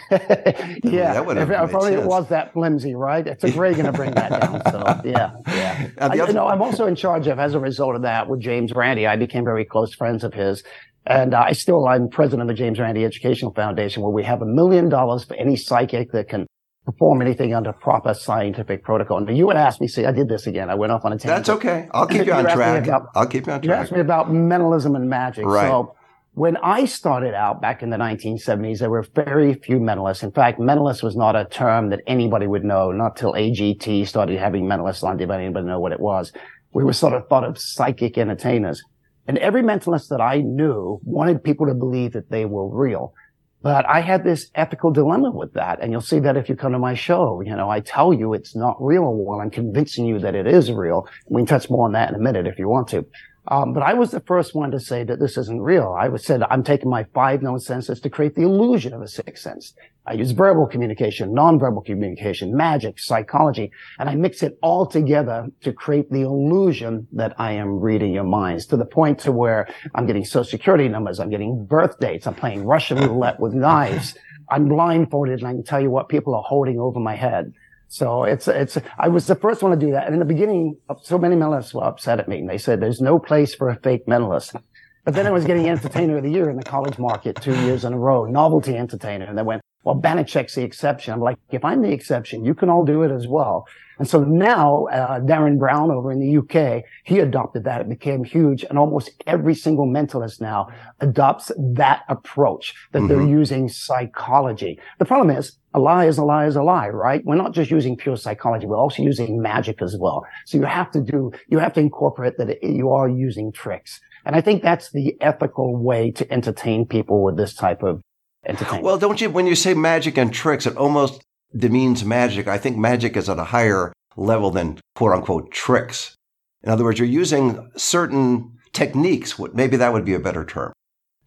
yeah, 0.12 1.14
that 1.14 1.26
would 1.26 1.38
have 1.38 1.50
if 1.50 1.72
made 1.72 1.76
only 1.76 1.94
it 1.94 2.04
was 2.04 2.30
that 2.30 2.54
flimsy, 2.54 2.94
right? 2.94 3.26
It 3.26 3.40
took 3.40 3.56
Reagan 3.56 3.86
to 3.86 3.92
bring 3.92 4.12
that 4.12 4.30
down. 4.42 4.62
So, 4.72 5.02
yeah, 5.10 5.32
yeah. 5.48 5.90
Uh, 5.98 6.10
I, 6.12 6.14
you 6.14 6.34
know, 6.34 6.48
I'm 6.48 6.62
also 6.62 6.86
in 6.86 6.96
charge 6.96 7.28
of, 7.28 7.40
as 7.40 7.56
a 7.56 7.60
result 7.60 7.96
of 7.96 8.04
that, 8.04 8.30
with 8.30 8.40
James 8.40 8.74
Randi. 8.74 9.08
I 9.08 9.16
became 9.16 9.44
very 9.44 9.66
close 9.66 9.94
friends 9.94 10.24
of 10.24 10.34
his. 10.34 10.64
And 11.10 11.34
uh, 11.34 11.40
I 11.48 11.54
still, 11.54 11.88
I'm 11.88 12.10
president 12.10 12.42
of 12.42 12.48
the 12.50 12.54
James 12.54 12.80
Randi 12.80 13.06
Educational 13.06 13.54
Foundation, 13.54 14.04
where 14.04 14.12
we 14.12 14.24
have 14.24 14.42
a 14.42 14.46
million 14.46 14.90
dollars 14.90 15.24
for 15.24 15.36
any 15.36 15.56
psychic 15.56 16.12
that 16.12 16.28
can 16.28 16.46
perform 16.86 17.22
anything 17.22 17.54
under 17.54 17.72
proper 17.74 18.14
scientific 18.14 18.84
protocol. 18.84 19.18
And 19.26 19.38
you 19.38 19.46
would 19.48 19.56
ask 19.58 19.80
me, 19.82 19.88
see, 19.88 20.06
I 20.06 20.12
did 20.12 20.28
this 20.30 20.48
again. 20.48 20.70
I 20.70 20.76
went 20.76 20.92
off 20.92 21.06
on 21.06 21.14
a 21.14 21.18
tangent. 21.18 21.46
That's 21.46 21.50
okay. 21.50 21.88
I'll 21.94 22.08
keep 22.08 22.20
you 22.20 22.26
You 22.28 22.34
on 22.34 22.44
track. 22.46 22.88
about- 22.88 23.08
I'll 23.16 23.28
keep 23.28 23.48
you 23.48 23.54
on 23.54 23.62
You 23.64 23.70
track. 23.70 23.80
asked 23.82 23.92
me 23.92 24.00
about 24.00 24.32
mentalism 24.34 24.96
and 24.96 25.10
magic. 25.10 25.46
Right. 25.46 25.68
So 25.68 25.96
when 26.34 26.56
I 26.58 26.86
started 26.86 27.34
out 27.34 27.62
back 27.62 27.82
in 27.84 27.90
the 27.90 27.98
1970s, 27.98 28.80
there 28.80 28.90
were 28.90 29.06
very 29.16 29.54
few 29.54 29.80
mentalists. 29.80 30.24
In 30.24 30.32
fact, 30.32 30.60
mentalist 30.60 31.04
was 31.04 31.16
not 31.16 31.36
a 31.36 31.46
term 31.46 31.90
that 31.90 32.02
anybody 32.08 32.48
would 32.48 32.64
know, 32.64 32.92
not 32.92 33.16
till 33.18 33.34
AGT 33.34 34.06
started 34.08 34.40
having 34.40 34.66
mentalists 34.66 35.04
on. 35.04 35.18
Did 35.18 35.32
anybody 35.32 35.66
know 35.66 35.80
what 35.80 35.92
it 35.94 36.00
was? 36.00 36.32
We 36.74 36.84
were 36.84 36.94
sort 36.94 37.14
of 37.14 37.28
thought 37.28 37.44
of 37.44 37.58
psychic 37.58 38.18
entertainers. 38.18 38.82
And 39.28 39.38
every 39.38 39.62
mentalist 39.62 40.10
that 40.10 40.22
I 40.22 40.42
knew 40.42 41.00
wanted 41.04 41.44
people 41.44 41.68
to 41.68 41.74
believe 41.74 42.14
that 42.14 42.30
they 42.30 42.46
were 42.46 42.68
real. 42.68 43.14
But 43.62 43.86
I 43.86 44.02
had 44.02 44.24
this 44.24 44.50
ethical 44.56 44.92
dilemma 44.92 45.32
with 45.32 45.54
that. 45.54 45.80
And 45.82 45.92
you'll 45.92 46.02
see 46.02 46.20
that 46.20 46.38
if 46.38 46.48
you 46.48 46.56
come 46.56 46.72
to 46.72 46.80
my 46.80 46.94
show. 46.94 47.42
You 47.42 47.56
know, 47.56 47.70
I 47.70 47.82
tell 47.82 48.14
you 48.14 48.34
it's 48.34 48.56
not 48.56 48.78
real 48.80 49.14
while 49.14 49.42
I'm 49.42 49.50
convincing 49.50 50.06
you 50.06 50.20
that 50.20 50.36
it 50.36 50.48
is 50.48 50.72
real. 50.72 51.08
We 51.28 51.42
can 51.42 51.48
touch 51.48 51.70
more 51.70 51.86
on 51.86 51.94
that 51.94 52.10
in 52.10 52.16
a 52.16 52.20
minute 52.20 52.48
if 52.48 52.60
you 52.60 52.70
want 52.70 52.88
to. 52.90 53.06
Um, 53.50 53.74
but 53.74 53.82
I 53.82 53.94
was 53.94 54.12
the 54.12 54.20
first 54.20 54.54
one 54.54 54.72
to 54.72 54.80
say 54.80 55.04
that 55.06 55.20
this 55.20 55.38
isn't 55.38 55.62
real. 55.62 55.96
I 55.98 56.10
was 56.10 56.26
said 56.26 56.44
I'm 56.44 56.64
taking 56.64 56.90
my 56.90 57.06
five 57.14 57.42
known 57.42 57.60
senses 57.60 58.02
to 58.02 58.10
create 58.10 58.36
the 58.36 58.42
illusion 58.42 58.94
of 58.94 59.02
a 59.02 59.08
sixth 59.08 59.44
sense. 59.44 59.74
I 60.06 60.14
use 60.14 60.32
verbal 60.32 60.68
communication, 60.68 61.34
nonverbal 61.34 61.86
communication, 61.86 62.56
magic, 62.56 63.00
psychology, 63.00 63.72
and 64.00 64.10
I 64.10 64.16
mix 64.16 64.44
it 64.44 64.58
all 64.62 64.86
together 64.86 65.48
to 65.62 65.74
create 65.74 66.10
the 66.12 66.22
illusion 66.22 67.08
that 67.14 67.36
I 67.38 67.54
am 67.54 67.80
reading 67.80 68.14
your 68.14 68.24
minds 68.24 68.66
to 68.68 68.78
the 68.78 68.86
point 68.86 69.20
to 69.20 69.32
where 69.32 69.68
I'm 69.96 70.06
getting 70.06 70.26
social 70.26 70.50
security 70.50 70.88
numbers, 70.88 71.20
I'm 71.20 71.30
getting 71.30 71.66
birth 71.66 72.00
dates, 72.00 72.28
I'm 72.28 72.36
playing 72.36 72.66
Russian 72.66 72.98
roulette 72.98 73.40
with 73.40 73.54
knives. 73.54 74.16
I'm 74.50 74.70
blindfolded 74.70 75.40
and 75.40 75.48
I 75.48 75.52
can 75.52 75.64
tell 75.64 75.82
you 75.82 75.90
what 75.90 76.08
people 76.08 76.34
are 76.34 76.44
holding 76.44 76.80
over 76.80 77.00
my 77.00 77.16
head. 77.16 77.54
So 77.90 78.24
it's, 78.24 78.48
it's, 78.48 78.78
I 79.00 79.08
was 79.08 79.28
the 79.28 79.36
first 79.36 79.64
one 79.64 79.72
to 79.72 79.78
do 79.78 79.92
that. 79.94 80.06
And 80.06 80.14
in 80.14 80.20
the 80.20 80.26
beginning, 80.26 80.78
so 81.02 81.18
many 81.18 81.36
mentalists 81.36 81.74
were 81.74 81.84
upset 81.84 82.20
at 82.20 82.28
me 82.28 82.40
and 82.40 82.50
they 82.50 82.58
said, 82.58 82.82
there's 82.82 83.00
no 83.00 83.18
place 83.18 83.56
for 83.56 83.70
a 83.70 83.80
fake 83.80 84.06
mentalist. 84.08 84.62
But 85.06 85.14
then 85.14 85.26
I 85.26 85.32
was 85.32 85.46
getting 85.46 85.70
entertainer 85.70 86.18
of 86.18 86.24
the 86.24 86.30
year 86.30 86.50
in 86.50 86.58
the 86.58 86.64
college 86.64 87.00
market 87.00 87.38
two 87.42 87.56
years 87.62 87.86
in 87.86 87.94
a 87.94 87.98
row, 87.98 88.26
novelty 88.26 88.76
entertainer. 88.76 89.26
And 89.26 89.38
they 89.38 89.44
went, 89.44 89.62
Well, 89.88 89.96
Banachek's 89.96 90.56
the 90.56 90.64
exception. 90.64 91.14
I'm 91.14 91.22
like, 91.22 91.38
if 91.50 91.64
I'm 91.64 91.82
the 91.82 91.94
exception, 91.94 92.44
you 92.44 92.54
can 92.54 92.70
all 92.70 92.84
do 92.84 93.04
it 93.04 93.12
as 93.12 93.26
well. 93.26 93.66
And 94.00 94.06
so 94.06 94.22
now, 94.22 94.88
uh, 94.88 95.22
Derren 95.22 95.58
Brown 95.58 95.92
over 95.92 96.12
in 96.12 96.20
the 96.20 96.38
UK, 96.40 96.84
he 97.06 97.20
adopted 97.20 97.64
that. 97.64 97.80
It 97.80 97.88
became 97.88 98.26
huge. 98.26 98.66
And 98.66 98.78
almost 98.78 99.12
every 99.26 99.56
single 99.56 99.88
mentalist 99.88 100.42
now 100.42 100.68
adopts 101.00 101.54
that 101.58 102.04
approach 102.10 102.74
that 102.92 103.00
mm-hmm. 103.00 103.08
they're 103.08 103.26
using 103.26 103.70
psychology. 103.70 104.78
The 105.00 105.06
problem 105.06 105.30
is 105.30 105.58
a 105.74 105.80
lie 105.80 106.04
is 106.04 106.18
a 106.18 106.26
lie 106.26 106.48
is 106.48 106.58
a 106.58 106.64
lie, 106.64 106.90
right? 106.90 107.24
We're 107.24 107.36
not 107.36 107.54
just 107.54 107.72
using 107.72 107.96
pure 107.96 108.18
psychology. 108.18 108.66
We're 108.66 108.76
also 108.76 109.04
using 109.04 109.42
magic 109.42 109.82
as 109.82 109.96
well. 109.98 110.26
So 110.48 110.58
you 110.58 110.66
have 110.66 110.92
to 110.92 111.02
do, 111.02 111.32
you 111.48 111.60
have 111.60 111.72
to 111.76 111.80
incorporate 111.80 112.38
that 112.40 112.62
you 112.62 112.92
are 112.92 113.08
using 113.08 113.54
tricks. 113.54 114.02
And 114.26 114.36
I 114.36 114.42
think 114.42 114.64
that's 114.64 114.92
the 114.92 115.16
ethical 115.22 115.78
way 115.82 116.12
to 116.12 116.30
entertain 116.30 116.86
people 116.86 117.24
with 117.24 117.38
this 117.38 117.54
type 117.54 117.84
of 117.84 118.02
entertainment. 118.48 118.84
Well, 118.84 118.98
don't 118.98 119.22
you, 119.22 119.30
when 119.30 119.46
you 119.48 119.56
say 119.56 119.74
magic 119.74 120.18
and 120.18 120.34
tricks, 120.34 120.66
it 120.66 120.76
almost 120.78 121.22
demeans 121.56 122.04
magic. 122.04 122.48
I 122.48 122.58
think 122.58 122.78
magic 122.78 123.16
is 123.18 123.30
at 123.30 123.40
a 123.40 123.44
higher 123.46 123.94
level 124.16 124.52
than 124.52 124.80
quote 124.96 125.14
unquote 125.14 125.52
tricks. 125.52 126.16
In 126.64 126.70
other 126.70 126.84
words, 126.84 127.00
you're 127.00 127.08
using 127.08 127.70
certain 127.78 128.58
techniques. 128.74 129.40
Maybe 129.54 129.78
that 129.78 129.94
would 129.94 130.06
be 130.06 130.14
a 130.14 130.20
better 130.20 130.44
term 130.44 130.74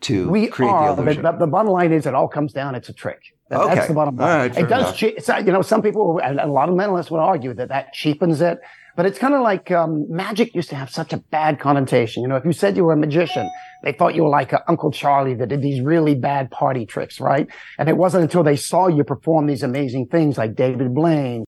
to 0.03 0.29
we 0.29 0.49
create 0.49 0.71
are, 0.71 0.95
the 0.97 1.03
illusion. 1.03 1.23
But 1.23 1.39
the 1.39 1.47
bottom 1.47 1.71
line 1.73 1.93
is 1.93 2.07
it 2.07 2.15
all 2.15 2.29
comes 2.29 2.53
down. 2.53 2.75
It's 2.75 2.89
a 2.89 2.93
trick. 2.93 3.21
That, 3.49 3.61
okay. 3.61 3.75
That's 3.75 3.89
the 3.89 3.95
bottom 3.95 4.17
line. 4.17 4.50
Right, 4.50 4.59
it 4.59 4.69
does. 4.69 4.97
che- 4.97 5.17
you 5.45 5.53
know, 5.53 5.62
some 5.62 5.83
people 5.83 6.21
and 6.23 6.41
a 6.41 6.47
lot 6.47 6.69
of 6.69 6.75
mentalists 6.75 7.11
would 7.11 7.19
argue 7.21 7.55
that 7.55 7.69
that 7.69 7.93
cheapens 7.93 8.41
it. 8.41 8.59
But 8.97 9.06
it's 9.06 9.18
kind 9.18 9.35
of 9.35 9.42
like 9.42 9.70
um, 9.70 10.06
magic 10.09 10.54
used 10.54 10.70
to 10.70 10.76
have 10.76 10.90
such 10.90 11.12
a 11.12 11.18
bad 11.18 11.59
connotation. 11.61 12.23
You 12.23 12.28
know, 12.28 12.37
if 12.37 12.44
you 12.44 12.52
said 12.52 12.76
you 12.76 12.85
were 12.85 12.92
a 12.92 12.97
magician, 12.97 13.49
they 13.82 13.92
thought 13.92 14.14
you 14.14 14.25
were 14.25 14.30
like 14.30 14.52
Uncle 14.68 14.90
Charlie 14.90 15.35
that 15.35 15.49
did 15.49 15.62
these 15.62 15.80
really 15.80 16.14
bad 16.14 16.50
party 16.50 16.87
tricks, 16.87 17.20
right? 17.20 17.49
And 17.78 17.88
it 17.88 17.97
wasn't 17.97 18.25
until 18.25 18.42
they 18.42 18.56
saw 18.56 18.88
you 18.88 19.04
perform 19.04 19.47
these 19.47 19.62
amazing 19.62 20.06
things 20.09 20.37
like 20.37 20.54
David 20.54 20.94
Blaine, 20.94 21.44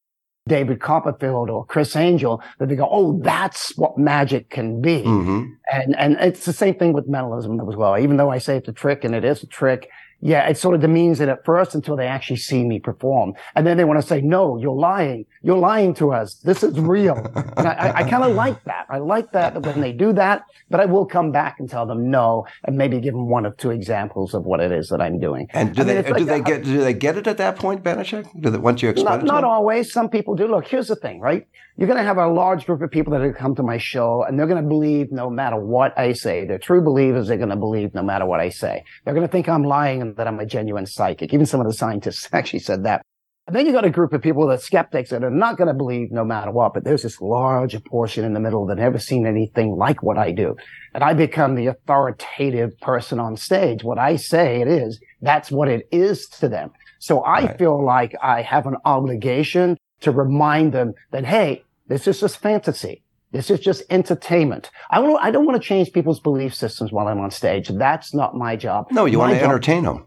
David 0.49 0.81
Copperfield, 0.81 1.51
or 1.51 1.65
Criss 1.67 1.95
Angel 1.95 2.43
that 2.59 2.69
they 2.69 2.77
go, 2.77 2.89
"Oh, 2.91 3.21
that's 3.23 3.77
what 3.77 3.99
magic 3.99 4.51
can 4.51 4.81
be." 4.81 5.03
Mm-hmm. 5.03 5.45
And 5.73 5.97
and 5.97 6.17
it's 6.21 6.45
the 6.45 6.53
same 6.53 6.75
thing 6.75 6.93
with 6.93 7.09
mentalism 7.09 7.61
as 7.61 7.77
well. 7.77 7.99
Even 7.99 8.17
though 8.17 8.31
I 8.31 8.39
say 8.39 8.57
it's 8.57 8.69
a 8.69 8.73
trick, 8.73 9.05
and 9.05 9.15
it 9.15 9.25
is 9.25 9.43
a 9.43 9.47
trick, 9.47 9.89
yeah, 10.25 10.49
it 10.49 10.57
sort 10.57 10.77
of 10.77 10.81
demeans 10.81 11.21
it 11.21 11.29
at 11.29 11.45
first 11.45 11.75
until 11.75 11.97
they 11.97 12.07
actually 12.07 12.37
see 12.37 12.65
me 12.65 12.79
perform. 12.79 13.35
And 13.57 13.67
then 13.67 13.77
they 13.77 13.85
want 13.85 14.01
to 14.01 14.07
say, 14.07 14.21
no, 14.21 14.57
you're 14.57 14.73
lying. 14.73 15.27
You're 15.43 15.59
lying 15.59 15.95
to 15.95 16.13
us. 16.13 16.35
This 16.35 16.63
is 16.63 16.79
real. 16.79 17.17
and 17.17 17.67
I, 17.67 17.73
I, 17.73 17.97
I 17.99 18.09
kind 18.09 18.25
of 18.25 18.35
like 18.45 18.63
that. 18.65 18.87
I 18.89 18.99
like 18.99 19.33
that 19.33 19.61
when 19.61 19.81
they 19.81 19.93
do 19.93 20.13
that, 20.13 20.45
but 20.71 20.81
I 20.81 20.85
will 20.85 21.05
come 21.07 21.33
back 21.33 21.57
and 21.59 21.69
tell 21.69 21.87
them 21.87 22.11
no 22.11 22.47
and 22.65 22.77
maybe 22.77 23.01
give 23.01 23.15
them 23.15 23.29
one 23.29 23.47
or 23.47 23.53
two 23.53 23.71
examples 23.71 24.35
of 24.35 24.45
what 24.45 24.61
it 24.61 24.73
is 24.73 24.89
that 24.91 25.01
I'm 25.01 25.19
doing. 25.19 25.49
And 25.53 25.75
do 25.75 25.83
I 25.83 25.85
they, 25.85 25.97
it's 25.99 26.09
do 26.09 26.15
like 26.15 26.27
they 26.27 26.41
get, 26.41 26.65
do 26.65 26.79
they 26.79 26.95
get 26.95 27.17
it 27.17 27.27
at 27.27 27.39
that 27.39 27.57
point, 27.57 27.83
Banachek? 27.83 28.29
Do 28.41 28.51
they, 28.51 28.59
once 28.59 28.83
you 28.83 28.91
explain 28.91 29.19
not, 29.19 29.25
it 29.25 29.27
not 29.27 29.45
always. 29.45 29.93
Some 29.93 30.09
people 30.09 30.35
do. 30.35 30.47
Look, 30.47 30.69
here's 30.69 30.89
the 30.89 30.97
thing, 30.97 31.21
right? 31.21 31.47
You're 31.77 31.87
going 31.87 31.99
to 31.99 32.05
have 32.05 32.19
a 32.19 32.29
large 32.29 32.67
group 32.67 32.83
of 32.83 32.91
people 32.91 33.13
that 33.15 33.23
are 33.23 33.33
come 33.33 33.55
to 33.55 33.63
my 33.63 33.79
show 33.79 34.25
and 34.25 34.39
they're 34.39 34.47
going 34.47 34.63
to 34.63 34.69
believe 34.69 35.11
no 35.11 35.31
matter 35.31 35.57
what 35.57 35.99
I 35.99 36.13
say. 36.13 36.45
They're 36.45 36.59
true 36.59 36.83
believers. 36.83 37.29
They're 37.29 37.39
going 37.39 37.49
to 37.49 37.57
believe 37.57 37.95
no 37.95 38.03
matter 38.03 38.27
what 38.27 38.41
I 38.41 38.51
say. 38.51 38.85
They're 39.05 39.15
going 39.15 39.27
to 39.27 39.33
think 39.33 39.49
I'm 39.49 39.65
lying 39.65 40.03
and 40.03 40.17
that 40.17 40.27
I'm 40.27 40.39
a 40.39 40.47
genuine 40.47 40.87
psychic. 40.87 41.33
Even 41.33 41.47
some 41.47 41.61
of 41.61 41.67
the 41.67 41.73
scientists 41.73 42.29
actually 42.33 42.61
said 42.61 42.85
that. 42.85 43.05
And 43.49 43.57
then 43.57 43.67
you 43.67 43.73
got 43.73 43.85
a 43.85 43.91
group 43.91 44.13
of 44.13 44.23
people 44.23 44.47
that 44.47 44.55
are 44.55 44.59
skeptics 44.63 45.11
that 45.11 45.25
are 45.25 45.31
not 45.31 45.57
going 45.59 45.67
to 45.67 45.75
believe 45.75 46.13
no 46.13 46.25
matter 46.25 46.53
what, 46.53 46.75
but 46.75 46.85
there's 46.85 47.03
this 47.03 47.21
large 47.21 47.83
portion 47.85 48.25
in 48.25 48.35
the 48.35 48.41
middle 48.41 48.67
that 48.67 48.79
never 48.79 48.99
seen 49.01 49.27
anything 49.27 49.75
like 49.77 50.01
what 50.01 50.17
I 50.17 50.31
do. 50.31 50.55
And 50.95 51.03
I 51.03 51.13
become 51.13 51.57
the 51.57 51.67
authoritative 51.67 52.79
person 52.81 53.19
on 53.19 53.37
stage. 53.37 53.83
What 53.83 53.99
I 53.99 54.15
say 54.17 54.61
it 54.61 54.69
is, 54.69 55.01
that's 55.21 55.51
what 55.51 55.69
it 55.69 55.89
is 55.91 56.29
to 56.41 56.49
them. 56.49 56.71
So 57.01 57.21
I 57.23 57.47
Right. 57.47 57.59
feel 57.59 57.85
like 57.85 58.15
I 58.23 58.43
have 58.43 58.67
an 58.67 58.77
obligation 58.85 59.77
to 60.03 60.13
remind 60.13 60.73
them 60.73 60.95
that, 61.11 61.25
hey, 61.25 61.65
this 61.89 62.07
is 62.07 62.21
just 62.21 62.39
fantasy. 62.39 63.03
This 63.33 63.51
is 63.51 63.59
just 63.59 63.83
entertainment. 63.91 64.71
I 64.91 65.01
don't, 65.01 65.19
I 65.25 65.31
don't 65.33 65.47
want 65.47 65.61
to 65.61 65.67
change 65.67 65.93
people's 65.93 66.21
belief 66.21 66.55
systems 66.55 66.93
while 66.93 67.09
I'm 67.09 67.19
on 67.19 67.31
stage. 67.33 67.69
That's 67.69 68.15
not 68.15 68.37
my 68.37 68.55
job. 68.57 68.87
No, 68.93 69.07
you 69.07 69.19
My 69.19 69.25
want 69.25 69.33
to 69.35 69.41
job- 69.41 69.49
entertain 69.51 69.85
them. 69.85 70.07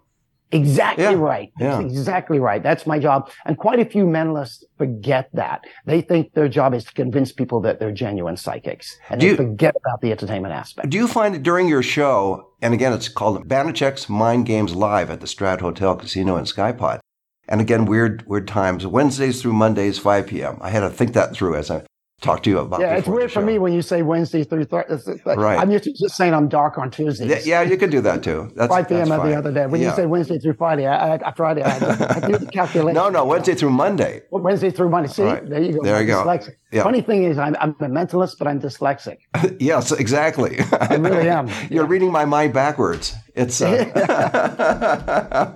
Exactly 0.51 1.03
Yeah, 1.03 1.13
right. 1.15 1.51
yeah. 1.59 1.79
Exactly 1.79 2.39
right. 2.39 2.61
That's 2.61 2.85
my 2.85 2.99
job. 2.99 3.29
And 3.45 3.57
quite 3.57 3.79
a 3.79 3.85
few 3.85 4.05
mentalists 4.05 4.63
forget 4.77 5.29
that. 5.33 5.61
They 5.85 6.01
think 6.01 6.33
their 6.33 6.47
job 6.47 6.73
is 6.73 6.83
to 6.85 6.93
convince 6.93 7.31
people 7.31 7.59
that 7.61 7.79
they're 7.79 7.91
genuine 7.91 8.37
psychics. 8.37 8.95
And 9.09 9.19
Do 9.19 9.25
they 9.27 9.31
you- 9.31 9.37
forget 9.37 9.75
about 9.75 10.01
the 10.01 10.11
entertainment 10.11 10.53
aspect. 10.53 10.89
Do 10.89 10.97
you 10.97 11.07
find 11.07 11.33
that 11.35 11.43
during 11.43 11.67
your 11.67 11.81
show, 11.83 12.49
and 12.61 12.73
again, 12.73 12.93
it's 12.93 13.09
called 13.09 13.47
Banachek's 13.47 14.07
Mind 14.07 14.45
Games 14.45 14.75
Live 14.75 15.09
at 15.09 15.19
the 15.19 15.27
Strat 15.27 15.59
Hotel 15.61 15.95
Casino 15.95 16.37
in 16.37 16.45
Skypod. 16.45 16.99
And 17.47 17.59
again, 17.61 17.85
weird, 17.85 18.23
weird 18.27 18.47
times, 18.47 18.87
Wednesdays 18.87 19.41
through 19.41 19.53
Mondays, 19.53 19.99
5 19.99 20.27
p.m. 20.27 20.57
I 20.61 20.69
had 20.69 20.79
to 20.81 20.89
think 20.89 21.13
that 21.13 21.33
through 21.35 21.55
as 21.55 21.69
I 21.69 21.83
talked 22.21 22.43
to 22.45 22.49
you 22.49 22.59
about 22.59 22.79
yeah, 22.79 22.95
it's 22.95 23.07
weird 23.07 23.31
for 23.31 23.41
me 23.41 23.59
when 23.59 23.73
you 23.73 23.81
say 23.81 24.01
Wednesday 24.01 24.43
through 24.43 24.65
Thursday. 24.65 25.21
Right. 25.25 25.59
I'm 25.59 25.69
used 25.69 25.83
to 25.83 25.93
just 25.93 26.15
saying 26.15 26.33
I'm 26.33 26.47
dark 26.47 26.77
on 26.77 26.89
Tuesdays. 26.89 27.45
Yeah, 27.45 27.61
yeah, 27.61 27.69
you 27.69 27.77
can 27.77 27.89
do 27.89 28.01
that 28.01 28.23
too. 28.23 28.51
That's 28.55 28.69
5 28.69 28.87
p.m. 28.87 29.09
that's 29.09 29.11
every 29.21 29.35
other 29.35 29.51
day. 29.51 29.65
When 29.67 29.81
Yeah. 29.81 29.89
you 29.89 29.95
say 29.95 30.05
Wednesday 30.05 30.39
through 30.39 30.53
Friday, 30.53 30.87
I, 30.87 31.15
I, 31.15 31.33
Friday, 31.33 31.61
I, 31.61 31.75
I 31.75 32.19
do 32.27 32.37
the 32.37 32.49
calculation. 32.51 32.95
No, 33.05 33.09
no, 33.09 33.25
Wednesday 33.25 33.53
through 33.55 33.71
Monday. 33.71 34.21
Well, 34.31 34.41
Wednesday 34.41 34.71
through 34.71 34.89
Monday. 34.89 35.09
See, 35.09 35.23
Right. 35.23 35.47
there 35.47 35.61
you 35.61 35.73
go. 35.73 35.83
There 35.83 35.99
you 36.01 36.07
go. 36.07 36.23
dyslexic. 36.23 36.55
Yeah. 36.71 36.83
Funny 36.83 37.01
thing 37.01 37.23
is, 37.23 37.37
I'm, 37.37 37.55
I'm 37.59 37.71
a 37.71 37.89
mentalist, 37.89 38.37
but 38.39 38.47
I'm 38.47 38.59
dyslexic. 38.61 39.17
yes, 39.59 39.91
exactly. 39.91 40.59
I 40.71 40.95
really 40.95 41.29
am. 41.29 41.49
You're 41.69 41.85
reading 41.85 42.11
my 42.11 42.25
mind 42.25 42.53
backwards. 42.53 43.13
It's 43.35 43.61
uh, 43.61 43.67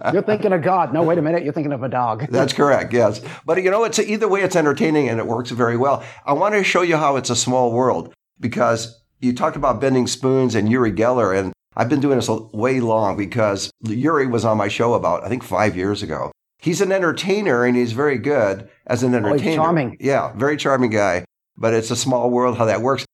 You're 0.13 0.23
thinking 0.23 0.51
of 0.51 0.61
God. 0.61 0.93
No, 0.93 1.01
wait 1.03 1.17
a 1.17 1.21
minute. 1.21 1.43
You're 1.45 1.53
thinking 1.53 1.71
of 1.71 1.81
a 1.81 1.87
dog. 1.87 2.27
That's 2.31 2.51
correct. 2.51 2.91
Yes, 2.91 3.21
but 3.45 3.63
you 3.63 3.71
know, 3.71 3.85
it's 3.85 3.99
either 3.99 4.27
way, 4.27 4.41
it's 4.41 4.57
entertaining 4.57 5.07
and 5.07 5.17
it 5.17 5.25
works 5.25 5.51
very 5.51 5.77
well. 5.77 6.03
I 6.25 6.33
want 6.33 6.55
to 6.55 6.63
show 6.63 6.81
you 6.81 6.97
how 6.97 7.15
it's 7.15 7.29
a 7.29 7.35
small 7.37 7.71
world 7.71 8.13
because 8.39 9.01
you 9.21 9.33
talked 9.33 9.55
about 9.55 9.79
bending 9.79 10.07
spoons 10.07 10.55
and 10.55 10.69
Uri 10.69 10.91
Geller, 10.91 11.37
and 11.37 11.53
I've 11.75 11.87
been 11.87 12.01
doing 12.01 12.17
this 12.17 12.29
way 12.29 12.81
long 12.81 13.15
because 13.15 13.71
Uri 13.87 14.27
was 14.27 14.43
on 14.43 14.57
my 14.57 14.67
show 14.67 14.93
about 14.93 15.23
I 15.23 15.29
think 15.29 15.43
five 15.43 15.77
years 15.77 16.03
ago. 16.03 16.31
He's 16.61 16.81
an 16.81 16.91
entertainer 16.91 17.63
and 17.63 17.77
he's 17.77 17.93
very 17.93 18.17
good 18.17 18.69
as 18.87 19.03
an 19.03 19.15
entertainer. 19.15 19.29
Oh, 19.29 19.33
entertainer. 19.35 19.55
charming. 19.55 19.97
Yeah, 20.01 20.33
very 20.33 20.57
charming 20.57 20.89
guy. 20.89 21.23
But 21.55 21.73
it's 21.73 21.91
a 21.91 21.95
small 21.95 22.29
world 22.29 22.57
how 22.57 22.65
that 22.65 22.81
works. 22.81 23.05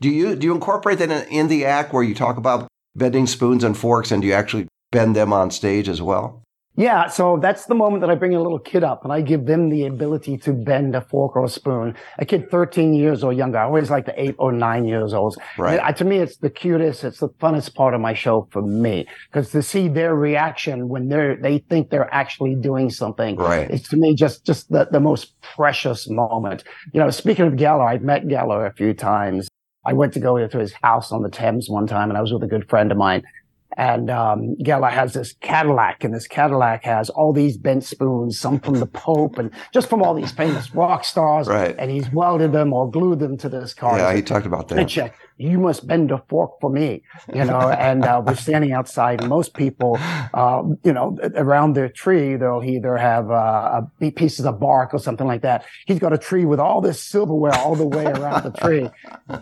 Do 0.00 0.08
you 0.08 0.34
do 0.34 0.46
you 0.46 0.54
incorporate 0.54 0.98
that 1.00 1.10
in, 1.10 1.28
in 1.28 1.48
the 1.48 1.66
act 1.66 1.92
where 1.92 2.02
you 2.02 2.14
talk 2.14 2.38
about 2.38 2.68
bending 2.96 3.26
spoons 3.26 3.64
and 3.64 3.76
forks, 3.76 4.10
and 4.10 4.22
do 4.22 4.28
you 4.28 4.34
actually 4.34 4.68
bend 4.92 5.16
them 5.16 5.32
on 5.32 5.50
stage 5.50 5.88
as 5.88 6.00
well? 6.00 6.44
Yeah, 6.76 7.06
so 7.06 7.38
that's 7.40 7.66
the 7.66 7.74
moment 7.74 8.00
that 8.00 8.10
I 8.10 8.16
bring 8.16 8.34
a 8.34 8.42
little 8.42 8.58
kid 8.58 8.82
up 8.82 9.04
and 9.04 9.12
I 9.12 9.20
give 9.20 9.46
them 9.46 9.68
the 9.70 9.86
ability 9.86 10.38
to 10.38 10.52
bend 10.52 10.96
a 10.96 11.02
fork 11.02 11.36
or 11.36 11.44
a 11.44 11.48
spoon. 11.48 11.94
A 12.18 12.24
kid 12.24 12.50
13 12.50 12.94
years 12.94 13.22
or 13.22 13.32
younger. 13.32 13.58
I 13.58 13.64
always 13.64 13.90
like 13.90 14.06
the 14.06 14.20
eight 14.20 14.34
or 14.38 14.50
nine 14.50 14.84
years 14.84 15.14
old. 15.14 15.36
Right. 15.56 15.78
I- 15.80 15.92
to 15.92 16.04
me, 16.04 16.18
it's 16.18 16.38
the 16.38 16.50
cutest, 16.50 17.04
it's 17.04 17.20
the 17.20 17.28
funnest 17.28 17.76
part 17.76 17.94
of 17.94 18.00
my 18.00 18.12
show 18.12 18.48
for 18.50 18.60
me 18.60 19.06
because 19.30 19.52
to 19.52 19.62
see 19.62 19.86
their 19.86 20.16
reaction 20.16 20.88
when 20.88 21.08
they're, 21.08 21.36
they 21.36 21.58
think 21.58 21.90
they're 21.90 22.12
actually 22.12 22.56
doing 22.56 22.90
something. 22.90 23.36
Right. 23.36 23.70
It's 23.70 23.88
to 23.90 23.96
me 23.96 24.16
just, 24.16 24.44
just 24.44 24.68
the, 24.70 24.88
the 24.90 25.00
most 25.00 25.40
precious 25.42 26.10
moment. 26.10 26.64
You 26.92 26.98
know, 26.98 27.10
speaking 27.10 27.46
of 27.46 27.52
Geller, 27.52 27.86
I've 27.86 28.02
met 28.02 28.24
Geller 28.24 28.68
a 28.68 28.72
few 28.74 28.94
times. 28.94 29.46
I 29.86 29.92
went 29.92 30.12
to 30.14 30.20
go 30.20 30.46
to 30.46 30.58
his 30.58 30.72
house 30.72 31.12
on 31.12 31.22
the 31.22 31.30
Thames 31.30 31.68
one 31.68 31.86
time 31.86 32.10
and 32.10 32.18
I 32.18 32.20
was 32.20 32.32
with 32.32 32.42
a 32.42 32.46
good 32.46 32.68
friend 32.68 32.90
of 32.90 32.98
mine. 32.98 33.22
And 33.76 34.08
um, 34.08 34.54
Geller 34.62 34.90
has 34.90 35.14
this 35.14 35.32
Cadillac, 35.40 36.04
and 36.04 36.14
this 36.14 36.28
Cadillac 36.28 36.84
has 36.84 37.10
all 37.10 37.32
these 37.32 37.56
bent 37.56 37.82
spoons, 37.82 38.38
some 38.38 38.60
from 38.60 38.78
the 38.78 38.86
Pope, 38.86 39.36
and 39.36 39.50
just 39.72 39.90
from 39.90 40.00
all 40.00 40.14
these 40.14 40.30
famous 40.30 40.72
rock 40.72 41.04
stars. 41.04 41.48
Right. 41.48 41.74
And 41.76 41.90
he's 41.90 42.08
welded 42.12 42.52
them 42.52 42.72
or 42.72 42.88
glued 42.88 43.18
them 43.18 43.36
to 43.38 43.48
this 43.48 43.74
car. 43.74 43.98
Yeah, 43.98 44.14
He 44.14 44.22
talked 44.22 44.46
about 44.46 44.68
that. 44.68 44.76
Mitchell, 44.76 45.10
you 45.36 45.58
must 45.58 45.86
bend 45.86 46.10
a 46.12 46.18
fork 46.28 46.60
for 46.60 46.70
me, 46.70 47.02
you 47.34 47.44
know, 47.44 47.68
and 47.70 48.04
uh, 48.04 48.22
we're 48.24 48.36
standing 48.36 48.72
outside. 48.72 49.26
Most 49.28 49.54
people, 49.54 49.98
uh, 50.32 50.62
you 50.84 50.92
know, 50.92 51.18
around 51.34 51.74
their 51.74 51.88
tree, 51.88 52.36
they'll 52.36 52.62
either 52.64 52.96
have 52.96 53.30
uh, 53.30 53.82
pieces 54.14 54.46
of 54.46 54.60
bark 54.60 54.94
or 54.94 54.98
something 54.98 55.26
like 55.26 55.42
that. 55.42 55.64
He's 55.86 55.98
got 55.98 56.12
a 56.12 56.18
tree 56.18 56.44
with 56.44 56.60
all 56.60 56.80
this 56.80 57.02
silverware 57.02 57.54
all 57.54 57.74
the 57.74 57.86
way 57.86 58.04
around 58.04 58.44
the 58.44 58.52
tree. 58.52 58.88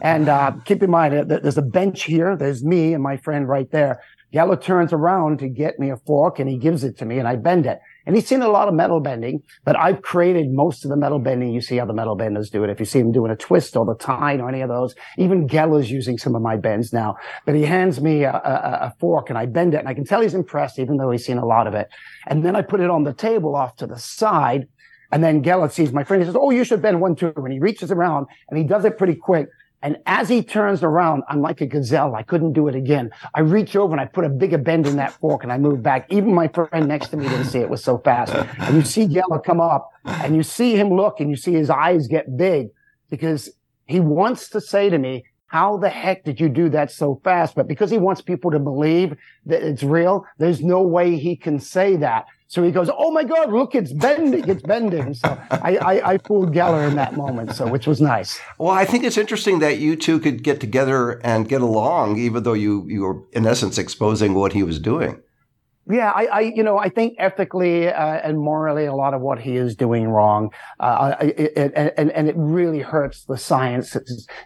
And 0.01 0.29
uh, 0.29 0.53
keep 0.65 0.83
in 0.83 0.91
mind, 0.91 1.31
there's 1.31 1.59
a 1.59 1.63
bench 1.63 2.05
here. 2.05 2.37
There's 2.37 2.65
me 2.65 2.95
and 2.95 3.03
my 3.03 3.19
friend 3.19 3.47
right 3.47 3.71
there. 3.71 4.01
Geller 4.33 4.61
turns 4.61 4.95
around 4.95 5.41
to 5.41 5.49
get 5.49 5.79
me 5.79 5.91
a 5.91 5.97
fork 5.99 6.39
and 6.39 6.49
he 6.49 6.57
gives 6.57 6.85
it 6.85 6.97
to 6.99 7.05
me 7.05 7.19
and 7.19 7.29
I 7.29 7.37
bend 7.37 7.67
it. 7.67 7.81
And 8.07 8.17
he's 8.17 8.27
seen 8.27 8.43
a 8.43 8.49
lot 8.49 8.69
of 8.69 8.75
metal 8.75 9.01
bending, 9.01 9.43
but 9.65 9.77
I've 9.77 10.03
created 10.03 10.47
most 10.51 10.85
of 10.85 10.91
the 10.91 10.97
metal 10.97 11.19
bending. 11.19 11.53
You 11.53 11.61
see 11.61 11.79
other 11.79 11.93
metal 11.93 12.17
benders 12.17 12.51
do 12.51 12.65
it. 12.65 12.71
If 12.71 12.81
you 12.81 12.87
see 12.87 12.99
him 12.99 13.13
doing 13.13 13.31
a 13.31 13.37
twist 13.37 13.77
or 13.77 13.85
the 13.85 13.95
tine 13.95 14.41
or 14.41 14.49
any 14.49 14.61
of 14.61 14.69
those, 14.69 14.95
even 15.19 15.47
Geller's 15.47 15.91
using 15.91 16.19
some 16.19 16.35
of 16.35 16.43
my 16.43 16.57
bends 16.57 16.93
now. 16.93 17.17
But 17.47 17.55
he 17.55 17.63
hands 17.63 18.01
me 18.01 18.25
a, 18.25 18.33
a, 18.33 18.87
a 18.87 18.95
fork 18.99 19.29
and 19.29 19.39
I 19.39 19.47
bend 19.47 19.75
it 19.75 19.79
and 19.79 19.89
I 19.89 19.95
can 19.95 20.05
tell 20.05 20.21
he's 20.21 20.35
impressed, 20.35 20.79
even 20.79 20.97
though 20.97 21.11
he's 21.11 21.25
seen 21.25 21.39
a 21.39 21.47
lot 21.47 21.67
of 21.67 21.75
it. 21.75 21.89
And 22.27 22.45
then 22.45 22.57
I 22.57 22.63
put 22.63 22.81
it 22.81 22.91
on 22.91 23.05
the 23.05 23.15
table 23.15 23.55
off 23.55 23.77
to 23.77 23.87
the 23.87 23.99
side. 23.99 24.67
And 25.13 25.23
then 25.23 25.43
Geller 25.43 25.71
sees 25.71 25.93
my 25.93 26.05
friend. 26.05 26.23
He 26.23 26.27
says, 26.27 26.37
Oh, 26.39 26.51
you 26.51 26.65
should 26.65 26.81
bend 26.81 27.01
one 27.01 27.15
too. 27.15 27.33
And 27.37 27.53
he 27.53 27.61
reaches 27.61 27.91
around 27.91 28.27
and 28.49 28.59
he 28.59 28.65
does 28.65 28.85
it 28.85 28.99
pretty 28.99 29.15
quick. 29.15 29.47
And 29.83 29.99
as 30.07 30.29
he 30.29 30.43
turns 30.43 30.83
around, 30.83 31.25
I'm 31.29 31.43
like 31.43 31.61
a 31.61 31.67
gazelle. 31.67 32.15
I 32.15 32.23
couldn't 32.23 32.53
do 32.53 32.69
it 32.69 32.75
again. 32.75 33.11
I 33.35 33.41
reach 33.41 33.75
over 33.75 33.93
and 33.93 34.01
I 34.01 34.07
put 34.07 34.25
a 34.25 34.29
bigger 34.29 34.59
bend 34.59 34.87
in 34.87 34.97
that 34.97 35.13
fork 35.13 35.43
and 35.43 35.53
I 35.53 35.59
move 35.59 35.83
back. 35.83 36.07
Even 36.11 36.35
my 36.35 36.49
friend 36.49 36.87
next 36.87 37.09
to 37.09 37.17
me 37.17 37.29
didn't 37.29 37.47
see 37.47 37.59
it. 37.59 37.63
it 37.63 37.71
was 37.71 37.83
so 37.83 37.99
fast. 37.99 38.33
And 38.59 38.77
you 38.77 38.83
see 38.83 39.07
Geller 39.07 39.43
come 39.43 39.61
up 39.61 39.91
and 40.05 40.37
you 40.37 40.43
see 40.43 40.77
him 40.77 40.91
look 40.91 41.21
and 41.21 41.29
you 41.29 41.37
see 41.37 41.53
his 41.53 41.69
eyes 41.69 42.07
get 42.07 42.37
big 42.37 42.69
because 43.11 43.51
he 43.87 43.99
wants 44.01 44.49
to 44.51 44.61
say 44.61 44.89
to 44.89 44.99
me, 44.99 45.25
how 45.47 45.77
the 45.77 45.91
heck 45.91 46.25
did 46.25 46.41
you 46.41 46.49
do 46.49 46.71
that 46.71 46.91
so 46.91 47.21
fast? 47.25 47.55
But 47.55 47.69
because 47.69 47.91
he 47.91 47.99
wants 47.99 48.23
people 48.23 48.51
to 48.53 48.59
believe 48.59 49.15
that 49.45 49.63
it's 49.63 49.83
real, 49.83 50.25
there's 50.39 50.63
no 50.63 50.81
way 50.81 51.19
he 51.19 51.37
can 51.37 51.61
say 51.61 51.97
that. 51.97 52.25
So 52.53 52.63
he 52.63 52.71
goes, 52.71 52.91
"Oh 52.95 53.11
my 53.11 53.25
God, 53.25 53.51
look, 53.51 53.75
it's 53.75 53.95
bending, 53.95 54.47
it's 54.47 54.63
bending." 54.63 55.15
So 55.15 55.41
I, 55.51 55.79
I, 55.79 56.13
I 56.13 56.19
fooled 56.19 56.53
Geller 56.53 56.87
in 56.87 56.97
that 56.97 57.17
moment, 57.17 57.55
so 57.55 57.67
which 57.67 57.87
was 57.87 57.99
nice. 57.99 58.39
Well, 58.59 58.73
I 58.73 58.85
think 58.85 59.05
it's 59.05 59.17
interesting 59.17 59.61
that 59.61 59.79
you 59.79 59.97
two 59.97 60.21
could 60.21 60.43
get 60.43 60.61
together 60.61 61.13
and 61.25 61.49
get 61.49 61.63
along, 61.63 62.19
even 62.19 62.43
though 62.43 62.53
you 62.53 62.85
you 62.91 63.01
were 63.05 63.23
in 63.33 63.47
essence 63.47 63.79
exposing 63.79 64.35
what 64.35 64.53
he 64.53 64.63
was 64.63 64.79
doing. 64.79 65.23
Yeah, 65.91 66.13
I, 66.15 66.27
I, 66.27 66.41
you 66.41 66.63
know, 66.63 66.79
I 66.79 66.91
think 66.91 67.15
ethically 67.19 67.89
uh, 67.89 68.21
and 68.23 68.39
morally, 68.39 68.85
a 68.85 68.95
lot 68.95 69.15
of 69.15 69.21
what 69.21 69.41
he 69.41 69.57
is 69.57 69.75
doing 69.75 70.07
wrong, 70.07 70.51
uh, 70.79 71.17
it, 71.21 71.57
it, 71.57 71.73
and 71.97 72.13
and 72.13 72.29
it 72.29 72.35
really 72.37 72.81
hurts 72.81 73.25
the 73.25 73.37
science. 73.37 73.97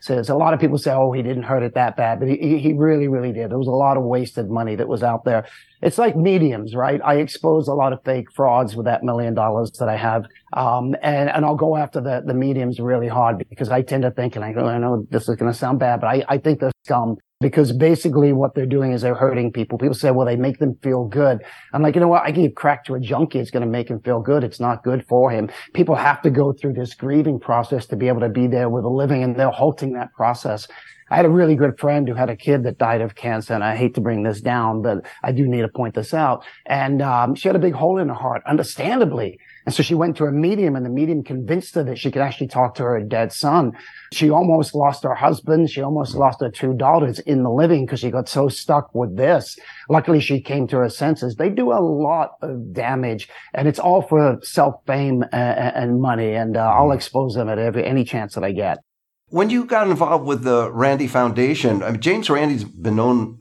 Says 0.00 0.28
a 0.30 0.34
lot 0.36 0.54
of 0.54 0.60
people 0.60 0.78
say, 0.78 0.92
"Oh, 0.92 1.10
he 1.10 1.22
didn't 1.22 1.42
hurt 1.42 1.64
it 1.64 1.74
that 1.74 1.96
bad," 1.96 2.20
but 2.20 2.28
he 2.28 2.58
he 2.58 2.72
really, 2.72 3.08
really 3.08 3.32
did. 3.32 3.50
There 3.50 3.58
was 3.58 3.66
a 3.66 3.72
lot 3.72 3.96
of 3.96 4.04
wasted 4.04 4.48
money 4.48 4.76
that 4.76 4.86
was 4.86 5.02
out 5.02 5.24
there. 5.24 5.46
It's 5.82 5.98
like 5.98 6.16
mediums, 6.16 6.74
right? 6.74 7.00
I 7.04 7.16
expose 7.16 7.68
a 7.68 7.74
lot 7.74 7.92
of 7.92 8.02
fake 8.04 8.32
frauds 8.32 8.76
with 8.76 8.86
that 8.86 9.02
million 9.02 9.34
dollars 9.34 9.70
that 9.78 9.88
I 9.88 9.96
have, 9.96 10.24
um, 10.52 10.94
and 11.02 11.28
and 11.28 11.44
I'll 11.44 11.56
go 11.56 11.76
after 11.76 12.00
the 12.00 12.22
the 12.24 12.34
mediums 12.34 12.80
really 12.80 13.08
hard 13.08 13.44
because 13.48 13.70
I 13.70 13.82
tend 13.82 14.02
to 14.02 14.10
think, 14.10 14.36
and 14.36 14.44
I 14.44 14.48
I 14.48 14.78
know 14.78 15.06
this 15.10 15.28
is 15.28 15.36
going 15.36 15.52
to 15.52 15.58
sound 15.58 15.78
bad, 15.78 16.00
but 16.00 16.08
I 16.08 16.24
I 16.28 16.38
think 16.38 16.60
they're 16.60 16.72
scum 16.84 17.16
because 17.40 17.72
basically 17.72 18.32
what 18.32 18.54
they're 18.54 18.64
doing 18.66 18.92
is 18.92 19.02
they're 19.02 19.14
hurting 19.14 19.52
people. 19.52 19.76
People 19.76 19.94
say, 19.94 20.10
well, 20.10 20.26
they 20.26 20.36
make 20.36 20.58
them 20.58 20.76
feel 20.82 21.04
good. 21.04 21.42
I'm 21.72 21.82
like, 21.82 21.94
you 21.94 22.00
know 22.00 22.08
what? 22.08 22.22
I 22.24 22.30
give 22.30 22.54
crack 22.54 22.84
to 22.86 22.94
a 22.94 23.00
junkie. 23.00 23.38
It's 23.38 23.50
going 23.50 23.62
to 23.62 23.68
make 23.68 23.90
him 23.90 24.00
feel 24.00 24.20
good. 24.20 24.42
It's 24.42 24.60
not 24.60 24.82
good 24.82 25.04
for 25.06 25.30
him. 25.30 25.50
People 25.74 25.96
have 25.96 26.22
to 26.22 26.30
go 26.30 26.52
through 26.52 26.74
this 26.74 26.94
grieving 26.94 27.38
process 27.38 27.86
to 27.86 27.96
be 27.96 28.08
able 28.08 28.20
to 28.20 28.30
be 28.30 28.46
there 28.46 28.70
with 28.70 28.84
a 28.84 28.88
living 28.88 29.22
and 29.22 29.36
they're 29.36 29.50
halting 29.50 29.92
that 29.94 30.12
process. 30.14 30.66
I 31.08 31.16
had 31.16 31.24
a 31.24 31.30
really 31.30 31.54
good 31.54 31.78
friend 31.78 32.08
who 32.08 32.14
had 32.14 32.30
a 32.30 32.36
kid 32.36 32.64
that 32.64 32.78
died 32.78 33.00
of 33.00 33.14
cancer, 33.14 33.54
and 33.54 33.62
I 33.62 33.76
hate 33.76 33.94
to 33.94 34.00
bring 34.00 34.24
this 34.24 34.40
down, 34.40 34.82
but 34.82 35.06
I 35.22 35.30
do 35.30 35.46
need 35.46 35.60
to 35.60 35.68
point 35.68 35.94
this 35.94 36.12
out. 36.12 36.44
And 36.66 37.00
um, 37.00 37.36
she 37.36 37.48
had 37.48 37.54
a 37.54 37.60
big 37.60 37.74
hole 37.74 37.98
in 37.98 38.08
her 38.08 38.14
heart, 38.14 38.42
understandably. 38.44 39.38
And 39.66 39.74
so 39.74 39.84
she 39.84 39.94
went 39.94 40.16
to 40.16 40.24
a 40.24 40.32
medium, 40.32 40.74
and 40.74 40.84
the 40.84 40.90
medium 40.90 41.22
convinced 41.22 41.76
her 41.76 41.84
that 41.84 41.98
she 41.98 42.10
could 42.10 42.22
actually 42.22 42.48
talk 42.48 42.74
to 42.76 42.82
her 42.82 43.00
dead 43.00 43.32
son. 43.32 43.72
She 44.12 44.30
almost 44.30 44.74
lost 44.74 45.04
her 45.04 45.14
husband. 45.14 45.70
She 45.70 45.80
almost 45.80 46.16
lost 46.16 46.40
her 46.40 46.50
two 46.50 46.74
daughters 46.74 47.20
in 47.20 47.44
the 47.44 47.50
living 47.50 47.86
because 47.86 48.00
she 48.00 48.10
got 48.10 48.28
so 48.28 48.48
stuck 48.48 48.92
with 48.92 49.16
this. 49.16 49.56
Luckily, 49.88 50.20
she 50.20 50.40
came 50.40 50.66
to 50.68 50.78
her 50.78 50.88
senses. 50.88 51.36
They 51.36 51.50
do 51.50 51.72
a 51.72 51.78
lot 51.78 52.32
of 52.42 52.72
damage, 52.72 53.28
and 53.54 53.68
it's 53.68 53.78
all 53.78 54.02
for 54.02 54.38
self 54.42 54.84
fame 54.86 55.22
and, 55.32 55.76
and 55.76 56.00
money. 56.00 56.34
And 56.34 56.56
uh, 56.56 56.68
I'll 56.68 56.92
expose 56.92 57.34
them 57.34 57.48
at 57.48 57.58
every 57.58 57.84
any 57.84 58.04
chance 58.04 58.34
that 58.34 58.42
I 58.42 58.50
get. 58.50 58.78
When 59.28 59.50
you 59.50 59.64
got 59.64 59.88
involved 59.88 60.24
with 60.24 60.44
the 60.44 60.70
Randi 60.70 61.08
Foundation, 61.08 61.82
I 61.82 61.90
mean, 61.92 62.00
James 62.00 62.30
Randi's 62.30 62.64
been 62.64 62.96
known 62.96 63.40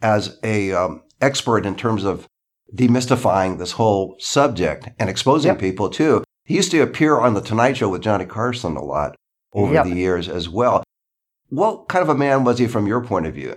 as 0.00 0.38
a 0.42 0.72
um, 0.72 1.02
expert 1.20 1.66
in 1.66 1.76
terms 1.76 2.04
of 2.04 2.26
demystifying 2.74 3.58
this 3.58 3.72
whole 3.72 4.16
subject 4.18 4.88
and 4.98 5.08
exposing 5.10 5.50
Yep. 5.50 5.58
people 5.60 5.90
too. 5.90 6.24
He 6.44 6.54
used 6.56 6.70
to 6.70 6.80
appear 6.80 7.18
on 7.18 7.34
the 7.34 7.40
Tonight 7.40 7.76
Show 7.76 7.88
with 7.88 8.02
Johnny 8.02 8.24
Carson 8.24 8.76
a 8.76 8.84
lot 8.84 9.14
over 9.52 9.74
Yep. 9.74 9.84
the 9.86 9.94
years 9.94 10.28
as 10.28 10.48
well. 10.48 10.82
What 11.48 11.88
kind 11.88 12.02
of 12.02 12.08
a 12.08 12.14
man 12.14 12.44
was 12.44 12.58
he 12.58 12.66
from 12.66 12.86
your 12.86 13.02
point 13.04 13.26
of 13.26 13.34
view? 13.34 13.56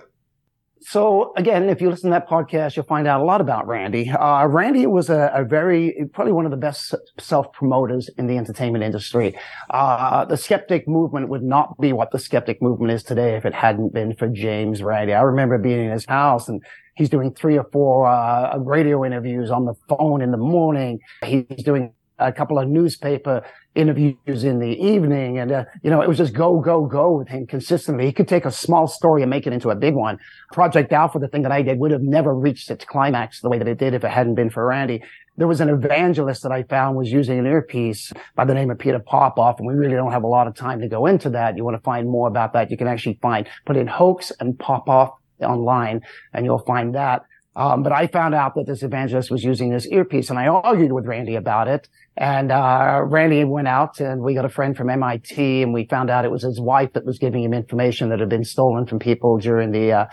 So 0.81 1.33
again, 1.35 1.69
if 1.69 1.81
you 1.81 1.89
listen 1.89 2.09
to 2.09 2.13
that 2.13 2.29
podcast, 2.29 2.75
you'll 2.75 2.85
find 2.85 3.07
out 3.07 3.21
a 3.21 3.23
lot 3.23 3.41
about 3.41 3.67
Randi. 3.67 4.09
Uh, 4.09 4.45
Randi 4.45 4.85
was 4.87 5.09
a, 5.09 5.31
a 5.33 5.43
very, 5.43 5.93
probably 6.13 6.31
one 6.31 6.45
of 6.45 6.51
the 6.51 6.57
best 6.57 6.95
self 7.19 7.51
promoters 7.51 8.09
in 8.17 8.27
the 8.27 8.37
entertainment 8.37 8.83
industry. 8.83 9.37
Uh, 9.69 10.25
the 10.25 10.37
skeptic 10.37 10.87
movement 10.87 11.29
would 11.29 11.43
not 11.43 11.77
be 11.79 11.91
what 11.91 12.11
the 12.11 12.19
skeptic 12.19 12.61
movement 12.61 12.91
is 12.93 13.03
today 13.03 13.35
if 13.35 13.45
it 13.45 13.53
hadn't 13.53 13.93
been 13.93 14.15
for 14.15 14.27
James 14.27 14.81
Randi. 14.81 15.13
I 15.13 15.21
remember 15.21 15.57
being 15.57 15.85
in 15.85 15.91
his 15.91 16.05
house 16.05 16.47
and 16.47 16.61
he's 16.95 17.09
doing 17.09 17.33
three 17.33 17.57
or 17.57 17.65
four, 17.71 18.07
uh, 18.07 18.57
radio 18.57 19.03
interviews 19.05 19.51
on 19.51 19.65
the 19.65 19.73
phone 19.89 20.21
in 20.21 20.31
the 20.31 20.37
morning. 20.37 20.99
He's 21.25 21.63
doing 21.63 21.93
a 22.19 22.31
couple 22.31 22.59
of 22.59 22.67
newspaper 22.67 23.43
interviews 23.75 24.43
in 24.43 24.59
the 24.59 24.67
evening. 24.67 25.37
And, 25.37 25.51
uh, 25.51 25.65
you 25.83 25.89
know, 25.89 26.01
it 26.01 26.07
was 26.07 26.17
just 26.17 26.33
go, 26.33 26.59
go, 26.59 26.85
go 26.85 27.17
with 27.17 27.27
him 27.27 27.47
consistently. 27.47 28.05
He 28.05 28.11
could 28.11 28.27
take 28.27 28.45
a 28.45 28.51
small 28.51 28.87
story 28.87 29.21
and 29.21 29.29
make 29.29 29.47
it 29.47 29.53
into 29.53 29.69
a 29.69 29.75
big 29.75 29.95
one. 29.95 30.19
Project 30.51 30.91
Alpha, 30.91 31.19
the 31.19 31.27
thing 31.27 31.43
that 31.43 31.51
I 31.51 31.61
did 31.61 31.79
would 31.79 31.91
have 31.91 32.01
never 32.01 32.33
reached 32.33 32.69
its 32.69 32.83
climax 32.85 33.41
the 33.41 33.49
way 33.49 33.57
that 33.57 33.67
it 33.67 33.77
did 33.77 33.93
if 33.93 34.03
it 34.03 34.11
hadn't 34.11 34.35
been 34.35 34.49
for 34.49 34.65
Randi. 34.65 35.03
There 35.37 35.47
was 35.47 35.61
an 35.61 35.69
evangelist 35.69 36.43
that 36.43 36.51
I 36.51 36.63
found 36.63 36.97
was 36.97 37.11
using 37.11 37.39
an 37.39 37.45
earpiece 37.45 38.11
by 38.35 38.43
the 38.43 38.53
name 38.53 38.69
of 38.71 38.79
Peter 38.79 38.99
Popoff. 38.99 39.59
And 39.59 39.67
we 39.67 39.73
really 39.73 39.95
don't 39.95 40.11
have 40.11 40.23
a 40.23 40.27
lot 40.27 40.47
of 40.47 40.55
time 40.55 40.81
to 40.81 40.87
go 40.87 41.05
into 41.05 41.29
that. 41.29 41.55
You 41.55 41.63
want 41.63 41.77
to 41.77 41.83
find 41.83 42.09
more 42.09 42.27
about 42.27 42.53
that. 42.53 42.71
You 42.71 42.77
can 42.77 42.87
actually 42.87 43.19
find, 43.21 43.47
put 43.65 43.77
in 43.77 43.87
hoax 43.87 44.31
and 44.39 44.59
Popoff 44.59 45.13
online 45.41 46.01
and 46.33 46.45
you'll 46.45 46.59
find 46.59 46.95
that. 46.95 47.23
Um, 47.59 47.83
but 47.83 47.91
I 47.91 48.07
found 48.07 48.33
out 48.33 48.55
that 48.55 48.67
this 48.67 48.83
evangelist 48.83 49.29
was 49.29 49.43
using 49.43 49.69
this 49.69 49.85
earpiece 49.87 50.29
and 50.29 50.39
I 50.39 50.47
argued 50.47 50.93
with 50.93 51.05
Randi 51.05 51.35
about 51.35 51.67
it. 51.67 51.89
And, 52.15 52.53
uh, 52.53 53.01
Randi 53.03 53.43
went 53.43 53.67
out 53.67 53.99
and 53.99 54.21
we 54.21 54.33
got 54.33 54.45
a 54.45 54.49
friend 54.49 54.77
from 54.77 54.89
MIT 54.89 55.61
and 55.61 55.73
we 55.73 55.85
found 55.85 56.09
out 56.09 56.23
it 56.23 56.31
was 56.31 56.43
his 56.43 56.61
wife 56.61 56.93
that 56.93 57.05
was 57.05 57.19
giving 57.19 57.43
him 57.43 57.53
information 57.53 58.07
that 58.09 58.19
had 58.21 58.29
been 58.29 58.45
stolen 58.45 58.85
from 58.85 58.97
people 58.97 59.37
during 59.39 59.71
the, 59.71 59.91
uh, 59.91 60.05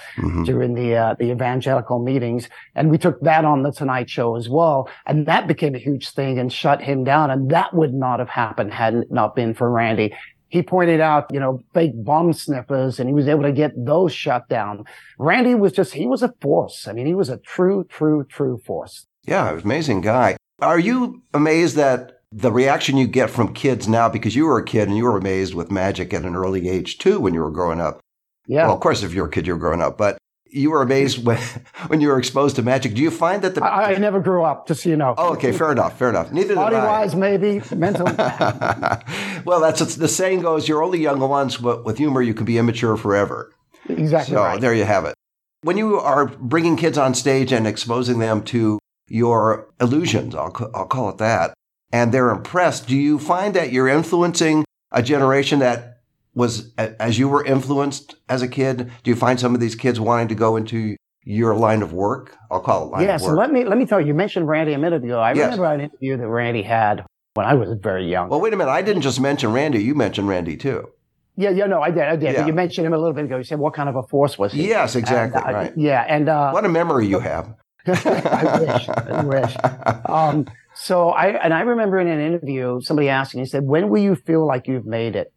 during 0.44 0.74
the, 0.74 0.96
uh, 0.96 1.14
the 1.20 1.30
evangelical 1.30 2.00
meetings. 2.00 2.48
And 2.74 2.90
we 2.90 2.98
took 2.98 3.20
that 3.20 3.44
on 3.44 3.62
the 3.62 3.70
Tonight 3.70 4.11
Show 4.11 4.35
as 4.35 4.48
well. 4.48 4.88
And 5.06 5.26
that 5.26 5.46
became 5.46 5.76
a 5.76 5.78
huge 5.78 6.11
thing 6.11 6.40
and 6.40 6.52
shut 6.52 6.82
him 6.82 7.04
down. 7.04 7.30
And 7.30 7.48
that 7.52 7.72
would 7.72 7.94
not 7.94 8.18
have 8.18 8.28
happened 8.28 8.74
had 8.74 8.94
it 8.94 9.12
not 9.12 9.37
been 9.37 9.54
for 9.54 9.70
Randi. 9.70 10.12
He 10.48 10.62
pointed 10.62 11.00
out, 11.00 11.32
you 11.32 11.40
know, 11.40 11.61
fake 11.74 11.92
bomb 11.94 12.32
sniffers 12.32 13.00
and 13.00 13.09
he 13.09 13.14
was 13.14 13.28
able 13.28 13.42
to 13.42 13.52
get 13.52 13.72
those 13.76 14.12
shut 14.12 14.48
down. 14.48 14.85
Randi 15.18 15.54
was 15.54 15.72
just, 15.72 15.94
he 15.94 16.06
was 16.06 16.22
a 16.22 16.32
force. 16.40 16.87
I 16.87 16.92
mean, 16.92 17.06
he 17.06 17.14
was 17.14 17.28
a 17.28 17.38
true, 17.38 17.85
true, 17.88 18.24
true 18.24 18.59
force. 18.64 19.06
Yeah, 19.24 19.59
amazing 19.59 20.02
guy. 20.02 20.37
Are 20.61 20.78
you 20.78 21.22
amazed 21.35 21.76
that 21.76 22.20
the 22.32 22.52
reaction 22.52 22.96
you 22.96 23.06
get 23.06 23.30
from 23.30 23.54
kids 23.54 23.88
now, 23.88 24.09
because 24.09 24.37
you 24.37 24.46
were 24.46 24.59
a 24.59 24.64
kid 24.64 24.88
and 24.88 24.96
you 24.96 25.04
were 25.04 25.16
amazed 25.16 25.54
with 25.54 25.70
magic 25.70 26.14
at 26.14 26.24
an 26.24 26.37
early 26.37 26.68
age 26.68 26.98
too 26.98 27.20
when 27.20 27.35
you 27.35 27.40
were 27.40 27.50
growing 27.50 27.80
up? 27.80 28.00
Yeah. 28.46 28.66
Well, 28.66 28.74
of 28.74 28.80
course, 28.80 29.02
if 29.02 29.12
you're 29.12 29.26
a 29.26 29.30
kid, 29.30 29.46
you're 29.46 29.59
growing 29.59 29.80
up, 29.80 29.98
but 29.98 30.18
you 30.50 30.70
were 30.70 30.82
amazed 30.82 31.24
when, 31.24 31.38
when 31.88 32.00
you 32.00 32.09
were 32.09 32.18
exposed 32.18 32.56
to 32.56 32.62
magic. 32.62 32.94
Do 32.94 33.02
you 33.02 33.11
find 33.11 33.42
that 33.42 33.54
the. 33.54 33.64
I, 33.64 33.92
I 33.92 33.96
never 33.96 34.20
grew 34.20 34.44
up, 34.44 34.68
just 34.68 34.82
so 34.82 34.88
you 34.88 34.96
know. 34.96 35.14
oh, 35.16 35.35
okay, 35.35 35.52
fair 35.52 35.72
enough, 35.72 35.98
fair 35.98 36.11
enough. 36.11 36.32
Neither 36.32 36.54
Body 36.54 36.76
wise, 36.76 37.14
maybe. 37.14 37.62
Mental. 37.74 38.06
well, 39.44 39.61
that's 39.61 39.96
the 39.96 40.09
saying 40.09 40.40
goes: 40.40 40.68
"You're 40.68 40.82
only 40.82 41.00
young 41.00 41.20
once, 41.20 41.56
but 41.56 41.85
with 41.85 41.98
humor, 41.98 42.22
you 42.22 42.35
can 42.35 42.44
be 42.44 42.59
immature 42.59 42.96
forever." 42.96 43.52
exactly 43.88 44.35
So 44.35 44.42
right. 44.42 44.61
there 44.61 44.74
you 44.74 44.85
have 44.85 45.04
it. 45.04 45.14
When 45.62 45.76
you 45.76 45.98
are 45.98 46.26
bringing 46.26 46.76
kids 46.76 46.98
on 46.98 47.14
stage 47.14 47.52
and 47.52 47.66
exposing 47.66 48.18
them 48.18 48.42
to 48.44 48.78
your 49.09 49.68
illusions, 49.80 50.35
I'll, 50.35 50.54
I'll 50.74 50.87
call 50.87 51.09
it 51.11 51.18
that, 51.18 51.54
and 51.92 52.12
they're 52.12 52.30
impressed, 52.30 52.87
do 52.87 52.96
you 52.96 53.18
find 53.18 53.54
that 53.54 53.72
you're 53.72 53.88
influencing 53.88 54.64
a 54.92 55.02
generation 55.02 55.61
that 55.61 55.95
was, 56.37 56.72
as 56.79 57.18
you 57.18 57.29
were 57.29 57.44
influenced 57.44 58.14
as 58.29 58.42
a 58.42 58.49
kid? 58.49 58.92
Do 59.03 59.11
you 59.11 59.16
find 59.16 59.40
some 59.40 59.55
of 59.55 59.61
these 59.61 59.75
kids 59.75 59.99
wanting 59.99 60.29
to 60.29 60.35
go 60.37 60.55
into 60.55 60.96
your 61.25 61.57
line 61.57 61.83
of 61.83 61.92
work? 61.92 62.37
I'll 62.51 62.61
call 62.61 62.85
it 62.87 62.90
line 62.92 63.03
Yeah, 63.05 63.16
of 63.16 63.22
so 63.22 63.29
work. 63.31 63.38
let 63.38 63.51
me 63.53 63.64
let 63.64 63.79
me 63.79 63.87
tell 63.87 64.01
you. 64.01 64.07
You 64.09 64.14
mentioned 64.14 64.46
Randi 64.46 64.72
a 64.75 64.79
minute 64.79 65.03
ago. 65.03 65.18
I 65.18 65.33
Yes. 65.33 65.44
remember 65.59 65.64
an 65.75 65.81
interview 65.81 66.16
that 66.18 66.29
Randi 66.29 66.62
had 66.62 67.05
when 67.35 67.46
I 67.46 67.55
was 67.55 67.70
very 67.83 68.09
young. 68.09 68.29
well, 68.29 68.40
wait 68.40 68.53
a 68.53 68.57
minute. 68.57 68.70
I 68.70 68.83
didn't 68.83 69.03
just 69.03 69.20
mention 69.20 69.53
Randi. 69.53 69.83
You 69.83 69.94
mentioned 69.96 70.29
Randi 70.29 70.57
too. 70.57 70.88
yeah, 71.38 71.51
yeah, 71.51 71.66
no, 71.66 71.83
I 71.83 71.90
did, 71.90 72.03
I 72.05 72.16
did. 72.16 72.33
Yeah. 72.33 72.40
But 72.42 72.46
you 72.46 72.53
mentioned 72.55 72.87
him 72.87 72.92
a 72.94 72.99
little 72.99 73.12
bit 73.12 73.25
ago. 73.27 73.37
You 73.38 73.44
said 73.44 73.59
what 73.59 73.75
kind 73.75 73.88
of 73.88 73.96
a 73.96 74.03
force 74.05 74.38
was 74.38 74.53
he? 74.53 74.68
Yes, 74.68 74.94
exactly. 74.94 75.40
And, 75.44 75.51
uh, 75.55 75.59
right. 75.59 75.72
Yeah, 75.77 76.05
and 76.09 76.29
uh, 76.29 76.51
What 76.53 76.64
a 76.64 76.68
memory 76.68 77.07
you 77.09 77.18
have. 77.33 77.55
I 77.87 78.59
wish. 78.61 78.88
I 78.88 79.22
wish. 79.25 79.57
Um, 80.07 80.46
so 80.75 81.11
I 81.11 81.29
and 81.42 81.55
I 81.55 81.61
remember 81.61 81.99
in 81.99 82.09
an 82.09 82.20
interview 82.20 82.81
somebody 82.83 83.09
asking, 83.09 83.40
he 83.40 83.46
said, 83.46 83.64
"When 83.64 83.88
will 83.88 84.03
you 84.03 84.14
feel 84.14 84.46
like 84.46 84.66
you've 84.66 84.87
made 84.87 85.16
it?" 85.16 85.33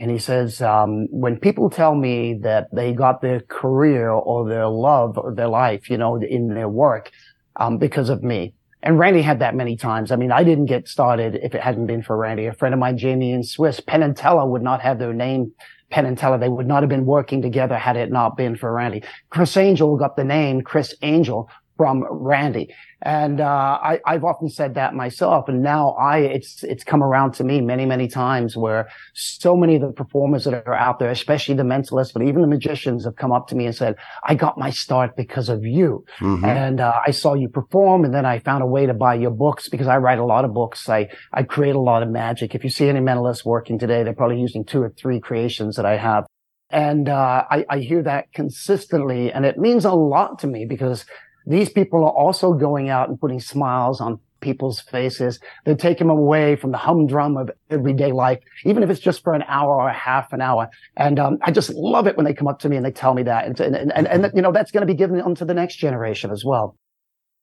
And 0.00 0.10
he 0.10 0.18
says, 0.18 0.62
um, 0.62 1.06
"When 1.10 1.38
people 1.38 1.68
tell 1.68 1.94
me 1.94 2.34
that 2.42 2.68
they 2.72 2.92
got 2.92 3.20
their 3.20 3.40
career 3.40 4.10
or 4.10 4.48
their 4.48 4.66
love 4.66 5.18
or 5.18 5.34
their 5.34 5.48
life, 5.48 5.90
you 5.90 5.98
know, 5.98 6.16
in 6.16 6.54
their 6.54 6.68
work, 6.68 7.10
um, 7.56 7.78
because 7.78 8.08
of 8.08 8.22
me." 8.22 8.54
And 8.82 8.98
Randi 8.98 9.20
had 9.20 9.40
that 9.40 9.54
many 9.54 9.76
times. 9.76 10.10
I 10.10 10.16
mean, 10.16 10.32
I 10.32 10.42
didn't 10.42 10.66
get 10.66 10.88
started 10.88 11.38
if 11.42 11.54
it 11.54 11.60
hadn't 11.60 11.86
been 11.86 12.02
for 12.02 12.16
Randi. 12.16 12.46
A 12.46 12.54
friend 12.54 12.72
of 12.72 12.80
mine, 12.80 12.96
Jamy 12.96 13.26
Ian 13.26 13.42
Swiss, 13.42 13.78
Penn 13.78 14.02
and 14.02 14.16
Teller 14.16 14.46
would 14.46 14.62
not 14.62 14.80
have 14.80 14.98
their 14.98 15.12
name. 15.12 15.52
Penn 15.90 16.06
and 16.06 16.16
Teller, 16.16 16.38
they 16.38 16.48
would 16.48 16.66
not 16.66 16.82
have 16.82 16.88
been 16.88 17.04
working 17.04 17.42
together 17.42 17.76
had 17.76 17.96
it 17.96 18.10
not 18.10 18.36
been 18.36 18.56
for 18.56 18.72
Randi. 18.72 19.02
Criss 19.28 19.56
Angel 19.56 19.96
got 19.96 20.16
the 20.16 20.24
name 20.24 20.62
Criss 20.62 20.94
Angel 21.02 21.50
from 21.76 22.06
Randy. 22.10 22.74
And 23.02 23.40
uh, 23.40 23.78
I, 23.82 24.00
I've 24.06 24.24
often 24.24 24.48
said 24.48 24.74
that 24.74 24.94
myself. 24.94 25.48
And 25.48 25.62
now 25.62 25.90
I, 25.92 26.18
it's 26.18 26.62
it's 26.62 26.84
come 26.84 27.02
around 27.02 27.32
to 27.34 27.44
me 27.44 27.60
many 27.60 27.86
many 27.86 28.08
times 28.08 28.56
where 28.56 28.88
so 29.14 29.56
many 29.56 29.76
of 29.76 29.80
the 29.82 29.92
performers 29.92 30.44
that 30.44 30.54
are 30.66 30.74
out 30.74 30.98
there, 30.98 31.10
especially 31.10 31.54
the 31.54 31.62
mentalists, 31.62 32.12
but 32.12 32.22
even 32.22 32.42
the 32.42 32.46
magicians, 32.46 33.04
have 33.04 33.16
come 33.16 33.32
up 33.32 33.48
to 33.48 33.54
me 33.54 33.66
and 33.66 33.74
said, 33.74 33.96
"I 34.24 34.34
got 34.34 34.58
my 34.58 34.70
start 34.70 35.16
because 35.16 35.48
of 35.48 35.64
you." 35.64 36.04
Mhm. 36.20 36.44
And 36.44 36.80
uh, 36.80 37.00
I 37.06 37.10
saw 37.10 37.34
you 37.34 37.48
perform, 37.48 38.04
and 38.04 38.12
then 38.12 38.26
I 38.26 38.38
found 38.38 38.62
a 38.62 38.66
way 38.66 38.84
to 38.86 38.94
buy 38.94 39.14
your 39.14 39.30
books 39.30 39.68
because 39.68 39.86
I 39.86 39.96
write 39.96 40.18
a 40.18 40.24
lot 40.24 40.44
of 40.44 40.52
books. 40.52 40.88
I 40.88 41.08
I 41.32 41.42
create 41.42 41.74
a 41.76 41.80
lot 41.80 42.02
of 42.02 42.10
magic. 42.10 42.54
If 42.54 42.64
you 42.64 42.70
see 42.70 42.88
any 42.88 43.00
mentalists 43.00 43.44
working 43.44 43.78
today, 43.78 44.02
they're 44.02 44.12
probably 44.14 44.40
using 44.40 44.64
two 44.64 44.82
or 44.82 44.90
three 44.90 45.20
creations 45.20 45.76
that 45.76 45.86
I 45.86 45.96
have. 45.96 46.26
And 46.72 47.08
uh, 47.08 47.44
I, 47.50 47.64
I 47.68 47.78
hear 47.80 48.02
that 48.04 48.32
consistently, 48.32 49.32
and 49.32 49.44
it 49.44 49.58
means 49.58 49.84
a 49.84 49.92
lot 49.92 50.38
to 50.40 50.46
me 50.46 50.66
because 50.66 51.04
these 51.50 51.68
people 51.68 52.04
are 52.04 52.12
also 52.12 52.52
going 52.54 52.88
out 52.88 53.08
and 53.08 53.20
putting 53.20 53.40
smiles 53.40 54.00
on 54.00 54.20
people's 54.40 54.80
faces. 54.80 55.38
They 55.64 55.74
take 55.74 55.98
them 55.98 56.10
away 56.10 56.56
from 56.56 56.70
the 56.70 56.78
humdrum 56.78 57.36
of 57.36 57.50
everyday 57.68 58.12
life, 58.12 58.38
even 58.64 58.82
if 58.82 58.90
it's 58.90 59.00
just 59.00 59.22
for 59.22 59.34
an 59.34 59.42
hour 59.48 59.74
or 59.74 59.88
a 59.88 59.92
half 59.92 60.32
an 60.32 60.40
hour. 60.40 60.70
And 60.96 61.18
um, 61.18 61.38
I 61.42 61.50
just 61.50 61.70
love 61.70 62.06
it 62.06 62.16
when 62.16 62.24
they 62.24 62.34
come 62.34 62.48
up 62.48 62.60
to 62.60 62.68
me 62.68 62.76
and 62.76 62.86
they 62.86 62.92
tell 62.92 63.14
me 63.14 63.22
that. 63.24 63.46
And, 63.46 63.60
and, 63.60 63.92
and, 63.92 64.06
and 64.06 64.32
you 64.34 64.42
know, 64.42 64.52
that's 64.52 64.70
going 64.70 64.82
to 64.82 64.86
be 64.86 64.96
given 64.96 65.20
on 65.20 65.34
to 65.36 65.44
the 65.44 65.54
next 65.54 65.76
generation 65.76 66.30
as 66.30 66.44
well. 66.44 66.76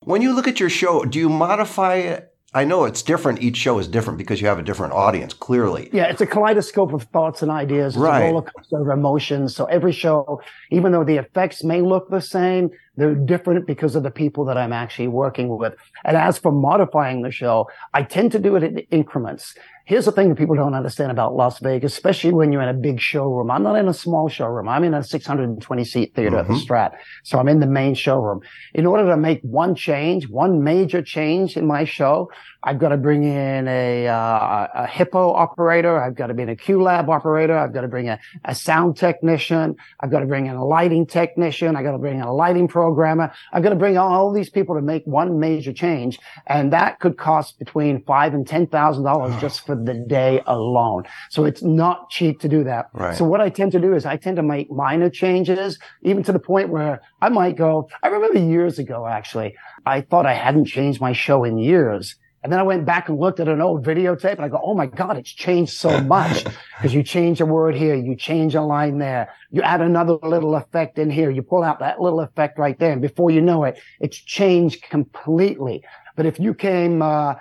When 0.01 0.21
you 0.21 0.33
look 0.33 0.47
at 0.47 0.59
your 0.59 0.69
show, 0.69 1.03
do 1.03 1.19
you 1.19 1.29
modify 1.29 1.95
it? 1.95 2.33
I 2.57 2.63
know 2.63 2.85
it's 2.85 3.03
different. 3.03 3.39
Each 3.39 3.55
show 3.55 3.77
is 3.77 3.87
different 3.87 4.17
because 4.17 4.41
you 4.41 4.47
have 4.47 4.57
a 4.57 4.63
different 4.63 4.93
audience, 4.93 5.31
clearly. 5.31 5.91
Yeah, 5.93 6.05
it's 6.05 6.21
a 6.21 6.25
kaleidoscope 6.25 6.91
of 6.91 7.03
thoughts 7.03 7.43
and 7.43 7.51
ideas. 7.51 7.93
It's 7.93 8.01
Right. 8.01 8.23
a 8.23 8.25
roller 8.31 8.41
coaster 8.41 8.81
of 8.81 8.89
emotions. 8.89 9.55
So 9.55 9.65
every 9.65 9.91
show, 9.91 10.41
even 10.71 10.91
though 10.91 11.03
the 11.03 11.17
effects 11.17 11.63
may 11.63 11.81
look 11.81 12.09
the 12.09 12.19
same, 12.19 12.71
they're 12.95 13.13
different 13.13 13.67
because 13.67 13.95
of 13.95 14.01
the 14.01 14.09
people 14.09 14.43
that 14.45 14.57
I'm 14.57 14.73
actually 14.73 15.07
working 15.07 15.55
with. 15.55 15.75
And 16.03 16.17
as 16.17 16.39
for 16.39 16.51
modifying 16.51 17.21
the 17.21 17.29
show, 17.29 17.67
I 17.93 18.01
tend 18.01 18.31
to 18.31 18.39
do 18.39 18.55
it 18.55 18.63
in 18.63 18.79
increments. 18.89 19.53
Here's 19.87 20.03
the 20.03 20.11
thing 20.11 20.27
that 20.27 20.35
people 20.35 20.55
don't 20.55 20.73
understand 20.73 21.11
about 21.11 21.33
Las 21.33 21.59
Vegas, 21.59 21.93
especially 21.93 22.33
when 22.33 22.51
you're 22.51 22.61
in 22.61 22.67
a 22.67 22.73
big 22.73 22.99
showroom. 22.99 23.49
I'm 23.49 23.63
not 23.63 23.77
in 23.77 23.87
a 23.87 23.93
small 23.93 24.27
showroom. 24.27 24.67
I'm 24.67 24.83
in 24.83 24.93
a 24.93 25.01
620 25.01 25.85
seat 25.85 26.13
theater 26.13 26.39
at 26.39 26.47
the 26.47 26.55
mm-hmm. 26.55 26.73
Strat. 26.73 26.97
So 27.23 27.39
I'm 27.39 27.47
in 27.47 27.61
the 27.61 27.67
main 27.67 27.95
showroom. 27.95 28.41
In 28.73 28.85
order 28.85 29.05
to 29.05 29.15
make 29.15 29.39
one 29.43 29.75
change, 29.75 30.27
one 30.27 30.61
major 30.61 31.01
change 31.01 31.55
in 31.55 31.65
my 31.65 31.85
show, 31.85 32.29
I've 32.67 32.79
got 32.79 32.89
to 32.89 32.97
bring 32.97 33.23
in 33.23 33.65
a, 33.69 34.07
uh, 34.09 34.67
a 34.73 34.87
hippo 34.87 35.31
operator. 35.31 36.03
I've 36.03 36.15
got 36.15 36.27
to 36.27 36.33
bring 36.33 36.49
a 36.49 36.55
QLab 36.55 37.07
operator. 37.07 37.57
I've 37.57 37.71
got 37.71 37.81
to 37.81 37.87
bring 37.87 38.09
a, 38.09 38.19
a 38.43 38.53
sound 38.53 38.97
technician. 38.97 39.77
I've 40.01 40.11
got 40.11 40.19
to 40.19 40.25
bring 40.25 40.47
in 40.47 40.55
a 40.55 40.65
lighting 40.65 41.05
technician. 41.05 41.77
I've 41.77 41.85
got 41.85 41.93
to 41.93 41.97
bring 41.97 42.15
in 42.15 42.23
a 42.23 42.33
lighting 42.33 42.67
programmer. 42.67 43.31
I've 43.53 43.63
got 43.63 43.69
to 43.69 43.77
bring 43.77 43.97
all 43.97 44.33
these 44.33 44.49
people 44.49 44.75
to 44.75 44.81
make 44.81 45.05
one 45.05 45.39
major 45.39 45.71
change. 45.71 46.19
And 46.45 46.73
that 46.73 46.99
could 46.99 47.17
cost 47.17 47.57
between 47.57 48.03
five 48.03 48.33
and 48.33 48.45
ten 48.45 48.67
thousand 48.67 49.05
dollars 49.05 49.39
just 49.39 49.65
for 49.65 49.75
the 49.75 49.93
day 49.93 50.41
alone. 50.45 51.05
So 51.29 51.45
it's 51.45 51.63
not 51.63 52.09
cheap 52.09 52.41
to 52.41 52.49
do 52.49 52.65
that. 52.65 52.89
Right. 52.91 53.15
So 53.15 53.23
what 53.23 53.39
I 53.39 53.47
tend 53.47 53.71
to 53.71 53.79
do 53.79 53.93
is 53.93 54.05
I 54.05 54.17
tend 54.17 54.35
to 54.35 54.43
make 54.43 54.69
minor 54.69 55.09
changes, 55.09 55.79
even 56.01 56.21
to 56.23 56.33
the 56.33 56.39
point 56.39 56.67
where 56.67 57.01
I 57.21 57.29
might 57.29 57.55
go, 57.55 57.87
I 58.03 58.09
remember 58.09 58.39
years 58.39 58.77
ago, 58.77 59.07
actually, 59.07 59.55
I 59.85 60.01
thought 60.01 60.25
I 60.25 60.33
hadn't 60.33 60.65
changed 60.65 60.99
my 60.99 61.13
show 61.13 61.45
in 61.45 61.57
years. 61.57 62.17
And 62.47 62.53
then 62.53 62.61
I 62.61 62.63
went 62.63 62.85
back 62.85 63.09
and 63.09 63.19
looked 63.19 63.41
at 63.41 63.49
an 63.49 63.59
old 63.59 63.85
videotape 63.85 64.37
and 64.37 64.45
I 64.45 64.47
go, 64.47 64.61
Oh 64.63 64.73
my 64.73 64.85
God, 64.85 65.17
it's 65.17 65.29
changed 65.29 65.73
so 65.73 65.99
much 66.03 66.45
because 66.77 66.93
you 66.93 67.03
change 67.03 67.41
a 67.41 67.45
word 67.45 67.75
here. 67.75 67.93
You 67.93 68.15
change 68.15 68.55
a 68.55 68.61
line 68.61 68.99
there. 68.99 69.33
You 69.51 69.63
add 69.63 69.81
another 69.81 70.13
little 70.13 70.55
effect 70.55 70.97
in 70.97 71.09
here. 71.09 71.29
You 71.29 71.41
pull 71.41 71.61
out 71.61 71.79
that 71.79 71.99
little 71.99 72.21
effect 72.21 72.57
right 72.57 72.79
there. 72.79 72.93
And 72.93 73.01
before 73.01 73.31
you 73.31 73.41
know 73.41 73.65
it, 73.65 73.81
it's 73.99 74.15
changed 74.15 74.83
completely. 74.83 75.83
But 76.15 76.25
if 76.25 76.39
you 76.39 76.53
came, 76.53 77.01
uh, 77.01 77.35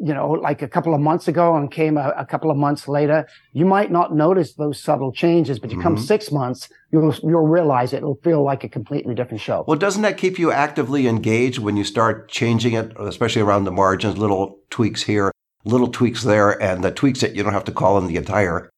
you 0.00 0.14
know, 0.14 0.30
like 0.30 0.62
a 0.62 0.68
couple 0.68 0.94
of 0.94 1.00
months 1.00 1.26
ago 1.26 1.56
and 1.56 1.70
came 1.70 1.96
a, 1.96 2.14
a 2.16 2.24
couple 2.24 2.50
of 2.50 2.56
months 2.56 2.86
later, 2.86 3.26
you 3.52 3.64
might 3.64 3.90
not 3.90 4.14
notice 4.14 4.54
those 4.54 4.80
subtle 4.80 5.12
changes, 5.12 5.58
but 5.58 5.70
you 5.70 5.80
come 5.80 5.96
mm-hmm. 5.96 6.04
six 6.04 6.30
months, 6.30 6.68
you'll, 6.92 7.12
you'll 7.22 7.46
realize 7.48 7.92
it. 7.92 7.98
It'll 7.98 8.20
feel 8.22 8.44
like 8.44 8.62
a 8.62 8.68
completely 8.68 9.14
different 9.14 9.40
show. 9.40 9.64
Well, 9.66 9.78
doesn't 9.78 10.02
that 10.02 10.16
keep 10.16 10.38
you 10.38 10.52
actively 10.52 11.08
engaged 11.08 11.58
when 11.58 11.76
you 11.76 11.84
start 11.84 12.28
changing 12.28 12.74
it, 12.74 12.92
especially 12.98 13.42
around 13.42 13.64
the 13.64 13.72
margins, 13.72 14.16
little 14.18 14.58
tweaks 14.70 15.02
here, 15.02 15.32
little 15.64 15.88
tweaks 15.88 16.22
there, 16.22 16.60
and 16.62 16.84
the 16.84 16.92
tweaks 16.92 17.20
that 17.20 17.34
you 17.34 17.42
don't 17.42 17.52
have 17.52 17.64
to 17.64 17.72
call 17.72 17.98
in 17.98 18.06
the 18.06 18.16
entire 18.16 18.70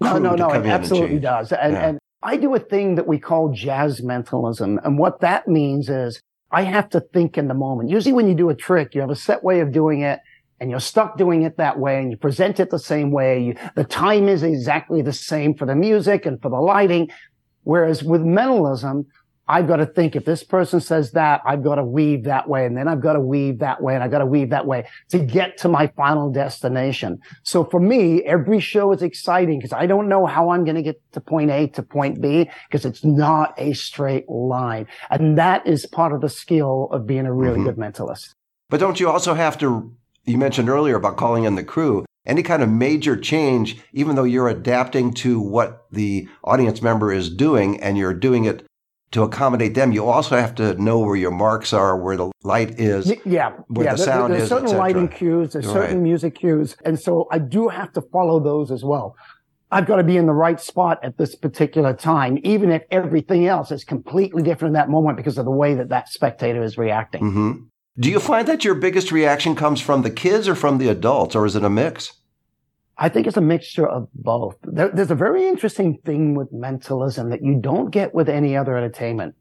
No, 0.00 0.18
no, 0.18 0.34
no, 0.34 0.50
it 0.50 0.56
in 0.56 0.62
and 0.62 0.70
absolutely 0.70 1.18
does. 1.18 1.52
And, 1.52 1.72
Yeah. 1.72 1.88
and 1.88 1.98
I 2.22 2.36
do 2.36 2.54
a 2.54 2.60
thing 2.60 2.94
that 2.94 3.08
we 3.08 3.18
call 3.18 3.52
jazz 3.52 4.02
mentalism. 4.02 4.78
And 4.84 4.98
what 4.98 5.20
that 5.20 5.48
means 5.48 5.88
is 5.88 6.20
I 6.52 6.62
have 6.62 6.88
to 6.90 7.00
think 7.00 7.38
in 7.38 7.48
the 7.48 7.54
moment. 7.54 7.90
Usually 7.90 8.12
when 8.12 8.28
you 8.28 8.34
do 8.34 8.50
a 8.50 8.54
trick, 8.54 8.94
you 8.94 9.00
have 9.00 9.10
a 9.10 9.16
set 9.16 9.42
way 9.42 9.60
of 9.60 9.72
doing 9.72 10.02
it 10.02 10.20
and 10.60 10.70
you're 10.70 10.78
stuck 10.78 11.16
doing 11.16 11.42
it 11.42 11.56
that 11.56 11.78
way 11.78 11.98
and 11.98 12.10
you 12.10 12.16
present 12.16 12.60
it 12.60 12.70
the 12.70 12.78
same 12.78 13.10
way. 13.10 13.42
You, 13.42 13.56
the 13.74 13.84
time 13.84 14.28
is 14.28 14.42
exactly 14.42 15.02
the 15.02 15.12
same 15.12 15.54
for 15.54 15.66
the 15.66 15.74
music 15.74 16.26
and 16.26 16.40
for 16.40 16.50
the 16.50 16.60
lighting. 16.60 17.10
Whereas 17.64 18.04
with 18.04 18.22
mentalism, 18.22 19.06
I've 19.48 19.66
got 19.66 19.76
to 19.76 19.86
think 19.86 20.14
if 20.14 20.24
this 20.24 20.44
person 20.44 20.80
says 20.80 21.10
that, 21.12 21.40
I've 21.44 21.64
got 21.64 21.74
to 21.74 21.84
weave 21.84 22.22
that 22.24 22.48
way 22.48 22.66
and 22.66 22.76
then 22.76 22.86
I've 22.86 23.00
got 23.00 23.14
to 23.14 23.20
weave 23.20 23.58
that 23.58 23.82
way 23.82 23.96
and 23.96 24.04
I've 24.04 24.10
got 24.10 24.20
to 24.20 24.26
weave 24.26 24.50
that 24.50 24.64
way 24.64 24.86
to 25.08 25.18
get 25.18 25.58
to 25.58 25.68
my 25.68 25.88
final 25.88 26.30
destination. 26.30 27.18
So 27.42 27.64
for 27.64 27.80
me, 27.80 28.22
every 28.22 28.60
show 28.60 28.92
is 28.92 29.02
exciting 29.02 29.58
because 29.58 29.72
I 29.72 29.86
don't 29.86 30.08
know 30.08 30.24
how 30.24 30.50
I'm 30.50 30.64
going 30.64 30.76
to 30.76 30.82
get 30.82 31.02
to 31.12 31.20
point 31.20 31.50
A 31.50 31.66
to 31.68 31.82
point 31.82 32.20
B 32.20 32.48
because 32.68 32.84
it's 32.84 33.04
not 33.04 33.54
a 33.58 33.72
straight 33.72 34.28
line. 34.28 34.86
And 35.10 35.36
that 35.36 35.66
is 35.66 35.84
part 35.84 36.12
of 36.12 36.20
the 36.20 36.28
skill 36.28 36.88
of 36.92 37.04
being 37.04 37.26
a 37.26 37.32
really 37.32 37.58
mm-hmm. 37.58 37.64
good 37.64 37.76
mentalist. 37.76 38.34
But 38.68 38.78
don't 38.78 39.00
you 39.00 39.10
also 39.10 39.34
have 39.34 39.58
to, 39.58 39.92
you 40.24 40.38
mentioned 40.38 40.68
earlier 40.68 40.96
about 40.96 41.16
calling 41.16 41.44
in 41.44 41.54
the 41.54 41.64
crew, 41.64 42.04
any 42.26 42.42
kind 42.42 42.62
of 42.62 42.68
major 42.68 43.16
change, 43.16 43.78
even 43.92 44.14
though 44.16 44.24
you're 44.24 44.48
adapting 44.48 45.12
to 45.14 45.40
what 45.40 45.86
the 45.90 46.28
audience 46.44 46.82
member 46.82 47.12
is 47.12 47.30
doing 47.34 47.80
and 47.80 47.96
you're 47.96 48.14
doing 48.14 48.44
it 48.44 48.64
to 49.12 49.22
accommodate 49.22 49.74
them, 49.74 49.90
you 49.90 50.06
also 50.06 50.36
have 50.36 50.54
to 50.54 50.74
know 50.80 51.00
where 51.00 51.16
your 51.16 51.32
marks 51.32 51.72
are, 51.72 51.96
where 51.96 52.16
the 52.16 52.30
light 52.44 52.78
is. 52.78 53.12
Yeah, 53.24 53.50
where 53.66 53.86
yeah. 53.86 53.92
the 53.92 53.96
there- 53.96 54.06
sound 54.06 54.32
there's 54.32 54.44
is, 54.44 54.48
certain 54.48 54.66
et 54.66 54.68
cetera. 54.68 54.80
lighting 54.80 55.08
cues, 55.08 55.52
there's 55.52 55.66
certain 55.66 55.96
Right. 55.96 56.02
music 56.02 56.34
cues, 56.36 56.76
and 56.84 57.00
so 57.00 57.26
I 57.32 57.38
do 57.40 57.68
have 57.68 57.92
to 57.94 58.02
follow 58.12 58.38
those 58.38 58.70
as 58.70 58.84
well. 58.84 59.16
I've 59.72 59.86
got 59.86 59.96
to 59.96 60.04
be 60.04 60.16
in 60.16 60.26
the 60.26 60.32
right 60.32 60.60
spot 60.60 60.98
at 61.02 61.16
this 61.16 61.34
particular 61.34 61.92
time, 61.94 62.38
even 62.42 62.70
if 62.70 62.82
everything 62.90 63.46
else 63.46 63.70
is 63.72 63.82
completely 63.84 64.42
different 64.42 64.70
in 64.70 64.72
that 64.74 64.90
moment 64.90 65.16
because 65.16 65.38
of 65.38 65.44
the 65.44 65.50
way 65.50 65.74
that 65.74 65.88
that 65.88 66.08
spectator 66.08 66.62
is 66.62 66.76
reacting. 66.76 67.20
hmm 67.32 67.52
Do 67.98 68.10
you 68.10 68.20
find 68.20 68.46
that 68.48 68.64
your 68.64 68.76
biggest 68.76 69.10
reaction 69.10 69.56
comes 69.56 69.80
from 69.80 70.02
the 70.02 70.10
kids 70.10 70.48
or 70.48 70.54
from 70.54 70.78
the 70.78 70.88
adults, 70.88 71.34
or 71.34 71.44
is 71.44 71.56
it 71.56 71.64
a 71.64 71.70
mix? 71.70 72.12
I 72.96 73.08
think 73.08 73.26
it's 73.26 73.36
a 73.36 73.42
mixture 73.42 73.86
of 73.86 74.08
both. 74.14 74.56
There, 74.62 74.90
there's 74.90 75.10
a 75.10 75.16
very 75.16 75.48
interesting 75.48 75.98
thing 76.04 76.34
with 76.34 76.52
mentalism 76.52 77.30
that 77.30 77.42
you 77.42 77.58
don't 77.60 77.90
get 77.90 78.14
with 78.14 78.28
any 78.28 78.56
other 78.56 78.76
entertainment. 78.76 79.34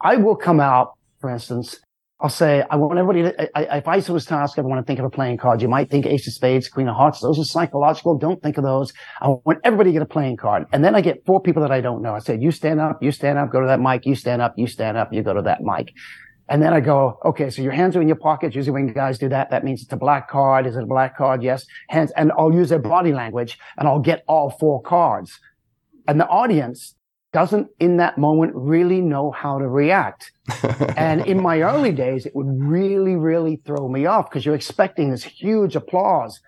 I 0.00 0.16
will 0.16 0.34
come 0.34 0.60
out, 0.60 0.94
for 1.20 1.30
instance, 1.30 1.78
I'll 2.20 2.28
say, 2.28 2.64
I 2.70 2.76
want 2.76 2.98
everybody 2.98 3.22
to, 3.22 3.58
I, 3.58 3.78
if 3.78 3.88
I 3.88 4.12
was 4.12 4.26
to 4.26 4.34
ask 4.34 4.56
everyone 4.56 4.78
to 4.78 4.84
think 4.84 5.00
of 5.00 5.04
a 5.04 5.10
playing 5.10 5.38
card, 5.38 5.60
you 5.60 5.68
might 5.68 5.90
think 5.90 6.06
Ace 6.06 6.26
of 6.28 6.32
Spades, 6.32 6.68
Queen 6.68 6.88
of 6.88 6.94
Hearts. 6.94 7.20
Those 7.20 7.38
are 7.38 7.44
psychological. 7.44 8.16
Don't 8.16 8.40
think 8.40 8.58
of 8.58 8.64
those. 8.64 8.92
I 9.20 9.28
want 9.28 9.58
everybody 9.64 9.90
to 9.90 9.94
get 9.94 10.02
a 10.02 10.06
playing 10.06 10.36
card. 10.36 10.66
And 10.72 10.84
then 10.84 10.94
I 10.94 11.00
get 11.00 11.26
four 11.26 11.40
people 11.40 11.62
that 11.62 11.72
I 11.72 11.80
don't 11.80 12.00
know. 12.00 12.14
I 12.14 12.20
said, 12.20 12.40
you 12.40 12.52
stand 12.52 12.80
up, 12.80 13.02
you 13.02 13.10
stand 13.10 13.38
up, 13.38 13.50
go 13.50 13.60
to 13.60 13.66
that 13.66 13.80
mic, 13.80 14.06
you 14.06 14.14
stand 14.14 14.40
up, 14.40 14.54
you 14.56 14.68
stand 14.68 14.96
up, 14.96 15.12
you 15.12 15.22
go 15.22 15.34
to 15.34 15.42
that 15.42 15.62
mic. 15.62 15.92
And 16.52 16.62
then 16.62 16.74
I 16.74 16.80
go, 16.80 17.18
okay, 17.24 17.48
so 17.48 17.62
your 17.62 17.72
hands 17.72 17.96
are 17.96 18.02
in 18.02 18.08
your 18.08 18.16
pockets. 18.18 18.54
Usually 18.54 18.74
when 18.74 18.92
guys 18.92 19.18
do 19.18 19.30
that, 19.30 19.48
that 19.50 19.64
means 19.64 19.82
it's 19.82 19.92
a 19.92 19.96
black 19.96 20.28
card. 20.28 20.66
Is 20.66 20.76
it 20.76 20.82
a 20.82 20.86
black 20.86 21.16
card? 21.16 21.42
Yes. 21.42 21.64
Hands. 21.88 22.12
And 22.14 22.30
I'll 22.36 22.52
use 22.52 22.68
their 22.68 22.78
body 22.78 23.14
language 23.14 23.58
and 23.78 23.88
I'll 23.88 24.00
get 24.00 24.22
all 24.28 24.50
four 24.50 24.82
cards. 24.82 25.40
And 26.06 26.20
the 26.20 26.28
audience 26.28 26.94
doesn't 27.32 27.68
in 27.80 27.96
that 27.96 28.18
moment 28.18 28.52
really 28.54 29.00
know 29.00 29.30
how 29.30 29.58
to 29.58 29.66
react. 29.66 30.30
and 30.94 31.26
in 31.26 31.40
my 31.40 31.62
early 31.62 31.90
days, 31.90 32.26
it 32.26 32.36
would 32.36 32.60
really, 32.60 33.16
really 33.16 33.56
throw 33.64 33.88
me 33.88 34.04
off 34.04 34.28
because 34.28 34.44
you're 34.44 34.54
expecting 34.54 35.10
this 35.10 35.24
huge 35.24 35.74
applause, 35.74 36.38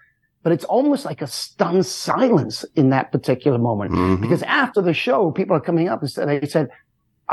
but 0.42 0.52
it's 0.52 0.64
almost 0.66 1.06
like 1.06 1.22
a 1.22 1.26
stunned 1.26 1.86
silence 1.86 2.62
in 2.74 2.90
that 2.90 3.10
particular 3.10 3.56
moment. 3.56 3.92
Mhm. 3.92 4.20
Because 4.20 4.42
after 4.42 4.82
the 4.82 4.92
show, 4.92 5.30
people 5.30 5.56
are 5.56 5.60
coming 5.60 5.88
up 5.88 6.02
and 6.02 6.10
said, 6.10 6.28
they 6.28 6.46
said, 6.46 6.68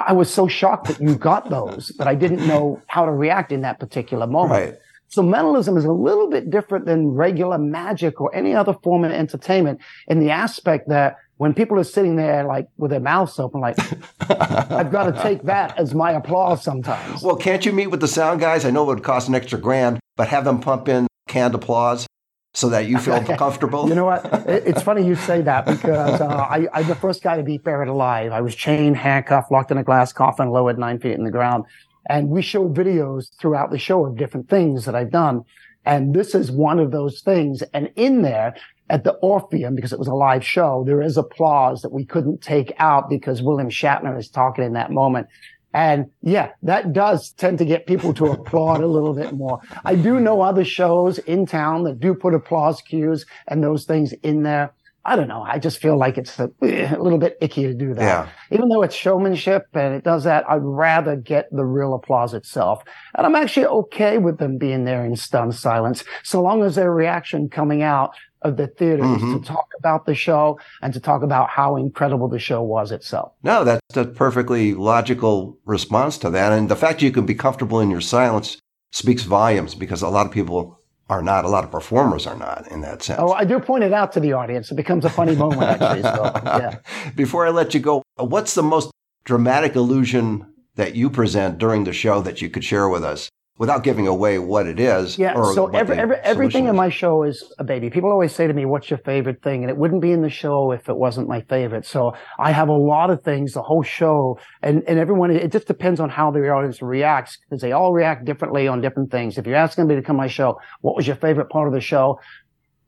I 0.07 0.13
was 0.13 0.33
so 0.33 0.47
shocked 0.47 0.87
that 0.87 1.01
you 1.01 1.15
got 1.15 1.49
those, 1.49 1.91
but 1.91 2.07
I 2.07 2.15
didn't 2.15 2.47
know 2.47 2.81
how 2.87 3.05
to 3.05 3.11
react 3.11 3.51
in 3.51 3.61
that 3.61 3.79
particular 3.79 4.27
moment. 4.27 4.51
Right. 4.51 4.79
So 5.07 5.21
mentalism 5.21 5.75
is 5.75 5.83
a 5.83 5.91
little 5.91 6.29
bit 6.29 6.49
different 6.49 6.85
than 6.85 7.09
regular 7.09 7.57
magic 7.57 8.21
or 8.21 8.33
any 8.33 8.55
other 8.55 8.73
form 8.81 9.03
of 9.03 9.11
entertainment 9.11 9.81
in 10.07 10.19
the 10.19 10.31
aspect 10.31 10.87
that 10.87 11.17
when 11.35 11.53
people 11.53 11.77
are 11.79 11.83
sitting 11.83 12.15
there 12.15 12.45
like 12.45 12.67
with 12.77 12.91
their 12.91 13.01
mouths 13.01 13.37
open, 13.37 13.59
like, 13.59 13.77
I've 14.29 14.91
got 14.91 15.13
to 15.13 15.21
take 15.21 15.43
that 15.43 15.77
as 15.77 15.93
my 15.93 16.11
applause 16.11 16.63
sometimes. 16.63 17.23
Well, 17.23 17.35
can't 17.35 17.65
you 17.65 17.73
meet 17.73 17.87
with 17.87 17.99
the 17.99 18.07
sound 18.07 18.39
guys? 18.39 18.63
I 18.63 18.71
know 18.71 18.83
it 18.83 18.87
would 18.87 19.03
cost 19.03 19.27
an 19.27 19.35
extra 19.35 19.59
grand, 19.59 19.99
but 20.15 20.29
have 20.29 20.45
them 20.45 20.61
pump 20.61 20.87
in 20.87 21.07
canned 21.27 21.55
applause 21.55 22.07
so 22.53 22.69
that 22.69 22.87
you 22.87 22.97
feel 22.97 23.23
comfortable. 23.23 23.87
You 23.87 23.95
know 23.95 24.05
what? 24.05 24.25
It's 24.47 24.81
funny 24.81 25.05
you 25.05 25.15
say 25.15 25.41
that 25.41 25.65
because 25.65 26.19
uh, 26.19 26.27
I, 26.27 26.67
I'm 26.73 26.87
the 26.87 26.95
first 26.95 27.23
guy 27.23 27.37
to 27.37 27.43
be 27.43 27.57
buried 27.57 27.87
alive. 27.87 28.31
I 28.31 28.41
was 28.41 28.55
chained, 28.55 28.97
handcuffed, 28.97 29.51
locked 29.51 29.71
in 29.71 29.77
a 29.77 29.83
glass 29.83 30.11
coffin, 30.11 30.49
lowered 30.49 30.77
nine 30.77 30.99
feet 30.99 31.13
in 31.13 31.23
the 31.23 31.31
ground. 31.31 31.63
And 32.09 32.29
we 32.29 32.41
show 32.41 32.67
videos 32.67 33.29
throughout 33.39 33.71
the 33.71 33.77
show 33.77 34.05
of 34.05 34.17
different 34.17 34.49
things 34.49 34.85
that 34.85 34.95
I've 34.95 35.11
done. 35.11 35.43
And 35.85 36.13
this 36.13 36.35
is 36.35 36.51
one 36.51 36.79
of 36.79 36.91
those 36.91 37.21
things. 37.21 37.61
And 37.73 37.89
in 37.95 38.21
there 38.21 38.55
at 38.89 39.03
the 39.03 39.13
Orpheum, 39.13 39.75
because 39.75 39.93
it 39.93 39.99
was 39.99 40.07
a 40.07 40.13
live 40.13 40.45
show, 40.45 40.83
there 40.85 41.01
is 41.01 41.17
applause 41.17 41.81
that 41.81 41.93
we 41.93 42.05
couldn't 42.05 42.41
take 42.41 42.73
out 42.77 43.09
because 43.09 43.41
William 43.41 43.69
Shatner 43.69 44.17
is 44.19 44.29
talking 44.29 44.65
in 44.65 44.73
that 44.73 44.91
moment. 44.91 45.27
And 45.73 46.09
yeah, 46.21 46.51
that 46.63 46.93
does 46.93 47.31
tend 47.31 47.57
to 47.59 47.65
get 47.65 47.87
people 47.87 48.13
to 48.15 48.25
applaud 48.25 48.81
a 48.81 48.87
little 48.87 49.13
bit 49.13 49.33
more. 49.33 49.61
I 49.85 49.95
do 49.95 50.19
know 50.19 50.41
other 50.41 50.65
shows 50.65 51.17
in 51.19 51.45
town 51.45 51.83
that 51.83 51.99
do 51.99 52.13
put 52.13 52.33
applause 52.33 52.81
cues 52.81 53.25
and 53.47 53.63
those 53.63 53.85
things 53.85 54.13
in 54.23 54.43
there. 54.43 54.73
I 55.03 55.15
don't 55.15 55.27
know. 55.27 55.41
I 55.41 55.57
just 55.57 55.79
feel 55.79 55.97
like 55.97 56.19
it's 56.19 56.37
a, 56.39 56.51
eh, 56.61 56.95
a 56.95 57.01
little 57.01 57.17
bit 57.17 57.35
icky 57.41 57.63
to 57.63 57.73
do 57.73 57.95
that. 57.95 58.03
Yeah. 58.03 58.29
Even 58.51 58.69
though 58.69 58.83
it's 58.83 58.93
showmanship 58.93 59.65
and 59.73 59.95
it 59.95 60.03
does 60.03 60.25
that, 60.25 60.47
I'd 60.47 60.61
rather 60.61 61.15
get 61.15 61.49
the 61.51 61.65
real 61.65 61.95
applause 61.95 62.35
itself. 62.35 62.83
And 63.15 63.25
I'm 63.25 63.35
actually 63.35 63.65
okay 63.65 64.19
with 64.19 64.37
them 64.37 64.59
being 64.59 64.85
there 64.85 65.03
in 65.03 65.15
stunned 65.15 65.55
silence, 65.55 66.03
so 66.21 66.41
long 66.41 66.63
as 66.63 66.75
their 66.75 66.93
reaction 66.93 67.49
coming 67.49 67.81
out 67.81 68.11
of 68.41 68.57
the 68.57 68.67
theater 68.67 69.03
is 69.03 69.21
Mhm. 69.21 69.39
to 69.39 69.45
talk 69.47 69.67
about 69.77 70.05
the 70.05 70.15
show 70.15 70.59
and 70.81 70.93
to 70.93 70.99
talk 70.99 71.21
about 71.23 71.49
how 71.49 71.75
incredible 71.75 72.27
the 72.27 72.39
show 72.39 72.61
was 72.61 72.91
itself. 72.91 73.31
No, 73.43 73.63
that's 73.63 73.81
a 73.95 74.05
perfectly 74.05 74.73
logical 74.73 75.57
response 75.65 76.17
to 76.19 76.29
that. 76.31 76.51
And 76.51 76.69
the 76.69 76.75
fact 76.75 77.01
you 77.01 77.11
can 77.11 77.25
be 77.25 77.35
comfortable 77.35 77.79
in 77.79 77.89
your 77.91 78.01
silence 78.01 78.57
speaks 78.91 79.23
volumes 79.23 79.75
because 79.75 80.01
a 80.01 80.09
lot 80.09 80.25
of 80.25 80.31
people 80.31 80.77
are 81.09 81.21
not, 81.21 81.45
a 81.45 81.49
lot 81.49 81.63
of 81.63 81.71
performers 81.71 82.25
are 82.25 82.37
not 82.37 82.67
in 82.71 82.81
that 82.81 83.03
sense. 83.03 83.19
Oh, 83.21 83.33
I 83.33 83.43
do 83.43 83.59
point 83.59 83.83
it 83.83 83.93
out 83.93 84.11
to 84.13 84.19
the 84.19 84.33
audience. 84.33 84.71
It 84.71 84.75
becomes 84.75 85.05
a 85.05 85.09
funny 85.09 85.35
moment, 85.35 85.61
actually. 85.81 86.01
So, 86.03 86.31
yeah. 86.45 86.75
Before 87.15 87.45
I 87.45 87.49
let 87.49 87.73
you 87.73 87.79
go, 87.79 88.01
what's 88.17 88.55
the 88.55 88.63
most 88.63 88.91
dramatic 89.25 89.75
illusion 89.75 90.45
that 90.75 90.95
you 90.95 91.09
present 91.09 91.57
during 91.57 91.83
the 91.83 91.93
show 91.93 92.21
that 92.21 92.41
you 92.41 92.49
could 92.49 92.63
share 92.63 92.87
with 92.89 93.03
us 93.03 93.29
without 93.61 93.83
giving 93.83 94.07
away 94.07 94.39
what 94.39 94.65
it 94.65 94.79
is? 94.79 95.19
Yeah. 95.19 95.35
So 95.53 95.67
every, 95.67 95.95
every, 95.95 96.15
everything 96.15 96.65
in 96.65 96.75
my 96.75 96.89
show 96.89 97.21
is 97.21 97.53
a 97.59 97.63
baby. 97.63 97.91
People 97.91 98.09
always 98.09 98.33
say 98.33 98.47
to 98.47 98.53
me, 98.53 98.65
what's 98.65 98.89
your 98.89 98.97
favorite 98.97 99.43
thing? 99.43 99.61
And 99.61 99.69
it 99.69 99.77
wouldn't 99.77 100.01
be 100.01 100.11
in 100.11 100.23
the 100.23 100.31
show 100.31 100.71
if 100.71 100.89
it 100.89 100.97
wasn't 100.97 101.27
my 101.27 101.41
favorite. 101.41 101.85
So 101.85 102.15
I 102.39 102.53
have 102.53 102.69
a 102.69 102.73
lot 102.73 103.11
of 103.11 103.23
things, 103.23 103.53
the 103.53 103.61
whole 103.61 103.83
show 103.83 104.39
and, 104.63 104.81
and 104.87 104.97
everyone, 104.97 105.29
it 105.29 105.51
just 105.51 105.67
depends 105.67 105.99
on 105.99 106.09
how 106.09 106.31
the 106.31 106.39
audience 106.49 106.81
reacts 106.81 107.37
because 107.37 107.61
they 107.61 107.71
all 107.71 107.93
react 107.93 108.25
differently 108.25 108.67
on 108.67 108.81
different 108.81 109.11
things. 109.11 109.37
If 109.37 109.45
you're 109.45 109.57
asking 109.57 109.85
me 109.85 109.93
to 109.93 110.01
come 110.01 110.15
on 110.15 110.23
my 110.23 110.27
show, 110.27 110.59
what 110.79 110.95
was 110.95 111.05
your 111.05 111.17
favorite 111.17 111.49
part 111.51 111.67
of 111.67 111.73
the 111.75 111.81
show? 111.81 112.19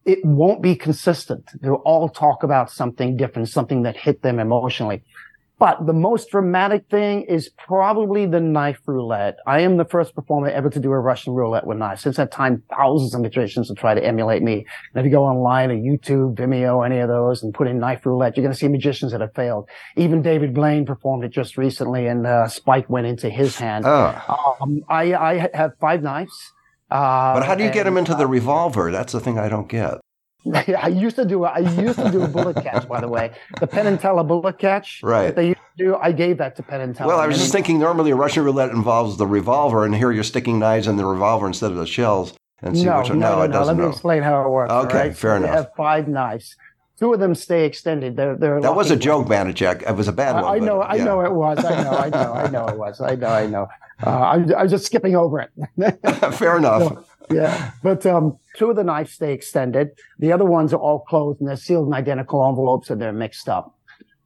It 0.06 0.26
won't 0.26 0.64
be 0.64 0.76
consistent. 0.76 1.52
They'll 1.62 1.84
all 1.86 2.10
talk 2.10 2.42
about 2.42 2.72
something 2.72 3.16
different, 3.16 3.48
something 3.48 3.84
that 3.84 3.96
hit 3.96 4.24
them 4.24 4.40
emotionally. 4.40 5.04
But 5.60 5.86
the 5.86 5.94
most 5.94 6.30
dramatic 6.30 6.90
thing 6.90 7.22
is 7.22 7.50
probably 7.50 8.26
the 8.26 8.42
knife 8.42 8.80
roulette. 8.86 9.38
I 9.46 9.62
am 9.62 9.78
the 9.78 9.86
first 9.86 10.16
performer 10.16 10.48
ever 10.50 10.70
to 10.70 10.80
do 10.80 10.92
a 10.92 11.00
Russian 11.00 11.34
roulette 11.34 11.66
with 11.66 11.78
knives. 11.78 12.02
Since 12.02 12.18
that 12.18 12.32
time, 12.32 12.64
thousands 12.76 13.14
of 13.14 13.22
magicians 13.22 13.70
have 13.70 13.78
tried 13.78 13.96
to 13.96 14.06
emulate 14.06 14.42
me. 14.42 14.66
And 14.94 15.00
if 15.00 15.06
you 15.06 15.12
go 15.12 15.24
online 15.24 15.72
or 15.72 15.76
YouTube, 15.76 16.36
Vimeo, 16.36 16.86
any 16.86 16.98
of 16.98 17.08
those, 17.08 17.44
and 17.44 17.54
put 17.54 17.68
in 17.68 17.80
knife 17.80 18.06
roulette, 18.06 18.36
you're 18.36 18.44
going 18.44 18.52
to 18.52 18.58
see 18.58 18.68
magicians 18.68 19.12
that 19.12 19.22
have 19.22 19.34
failed. 19.36 19.70
Even 19.96 20.22
David 20.22 20.54
Blaine 20.54 20.86
performed 20.86 21.24
it 21.24 21.30
just 21.30 21.58
recently, 21.58 22.08
and 22.08 22.26
uh, 22.28 22.48
Spike 22.48 22.90
went 22.90 23.08
into 23.08 23.30
his 23.30 23.56
hand. 23.58 23.86
Oh. 23.88 24.58
Um, 24.60 24.82
I, 24.90 25.14
I 25.14 25.50
have 25.54 25.74
five 25.80 26.02
knives. 26.02 26.34
Uh, 26.92 27.36
But 27.36 27.46
how 27.46 27.56
do 27.56 27.64
you 27.64 27.72
get 27.72 27.84
them 27.84 27.98
into 27.98 28.16
the 28.16 28.28
revolver? 28.28 28.92
That's 28.92 29.14
the 29.14 29.20
thing 29.20 29.40
I 29.40 29.50
don't 29.50 29.70
get. 29.70 30.00
I 30.54 30.88
used 30.90 31.16
to 31.16 31.26
do 31.26 31.46
a, 31.46 31.50
I 31.50 31.60
used 31.60 32.00
to 32.00 32.12
do 32.12 32.24
a 32.24 32.28
bullet 32.28 32.58
catch, 32.64 32.88
by 32.88 33.00
the 33.00 33.08
way. 33.08 33.32
The 33.60 33.68
Penn 33.68 33.88
and 33.88 34.00
Teller 34.00 34.24
bullet 34.24 34.58
catch 34.60 35.00
Right. 35.04 35.28
that 35.28 35.36
they 35.36 35.48
used 35.50 35.60
to 35.78 35.84
do, 35.86 35.96
I 35.96 36.12
gave 36.12 36.38
that 36.40 36.56
to 36.58 36.64
Penn 36.64 36.82
and 36.82 36.96
Teller. 36.96 37.08
Well, 37.10 37.20
I 37.20 37.28
was 37.28 37.38
just 37.38 37.52
thinking 37.52 37.80
normally 37.80 38.12
a 38.12 38.16
Russian 38.16 38.44
roulette 38.44 38.72
involves 38.72 39.18
the 39.18 39.28
revolver, 39.28 39.86
and 39.86 39.96
here 39.96 40.12
you're 40.12 40.24
sticking 40.24 40.60
knives 40.60 40.88
in 40.88 40.98
the 40.98 41.06
revolver 41.06 41.48
instead 41.48 41.72
of 41.72 41.78
the 41.78 41.88
shells. 41.88 42.34
And 42.62 42.78
see 42.78 42.86
no, 42.86 43.00
which 43.00 43.10
one. 43.10 43.20
no, 43.20 43.42
it 43.42 43.50
no. 43.50 43.64
Let 43.64 43.76
me 43.76 43.84
know. 43.84 43.90
explain 43.90 44.24
how 44.24 44.42
it 44.46 44.50
works. 44.50 44.72
Okay, 44.72 44.98
right? 45.10 45.18
fair 45.18 45.32
So 45.38 45.44
enough. 45.44 45.56
have 45.56 45.70
five 45.76 46.08
knives. 46.08 46.56
Two 46.98 47.14
of 47.14 47.20
them 47.20 47.36
stay 47.36 47.66
extended. 47.66 48.16
They're 48.16 48.38
they're 48.38 48.62
That 48.62 48.76
was 48.76 48.90
a 48.92 48.96
joke, 48.96 49.28
Banachek. 49.28 49.82
It 49.90 49.96
was 49.96 50.08
a 50.08 50.14
bad 50.14 50.36
one. 50.36 50.46
I 50.46 50.60
but, 50.60 50.66
know, 50.66 50.82
I 50.82 50.96
yeah. 50.96 51.04
know 51.04 51.22
it 51.22 51.34
was. 51.34 51.58
I 51.66 51.84
know, 51.84 51.92
I 51.92 52.10
know, 52.10 52.34
I 52.34 52.50
know 52.50 52.68
it 52.68 52.78
was. 52.78 53.02
I 53.02 53.16
know, 53.16 53.28
I 53.28 53.46
know. 53.48 53.68
Uh, 54.06 54.10
I, 54.10 54.34
I 54.58 54.64
was 54.64 54.72
just 54.72 54.86
skipping 54.86 55.16
over 55.16 55.40
it. 55.42 55.52
Fair 56.36 56.58
enough. 56.58 57.06
yeah, 57.32 57.72
but 57.82 58.06
um, 58.06 58.38
two 58.56 58.70
of 58.70 58.76
the 58.76 58.84
knives 58.84 59.14
stay 59.14 59.34
extended. 59.34 59.90
The 60.20 60.32
other 60.32 60.46
ones 60.46 60.74
are 60.74 60.80
all 60.80 61.00
closed 61.00 61.40
and 61.40 61.50
they're 61.50 61.56
sealed 61.56 61.88
in 61.88 61.94
identical 61.94 62.48
envelopes 62.48 62.90
and 62.90 63.02
they're 63.02 63.14
mixed 63.14 63.50
up. 63.50 63.78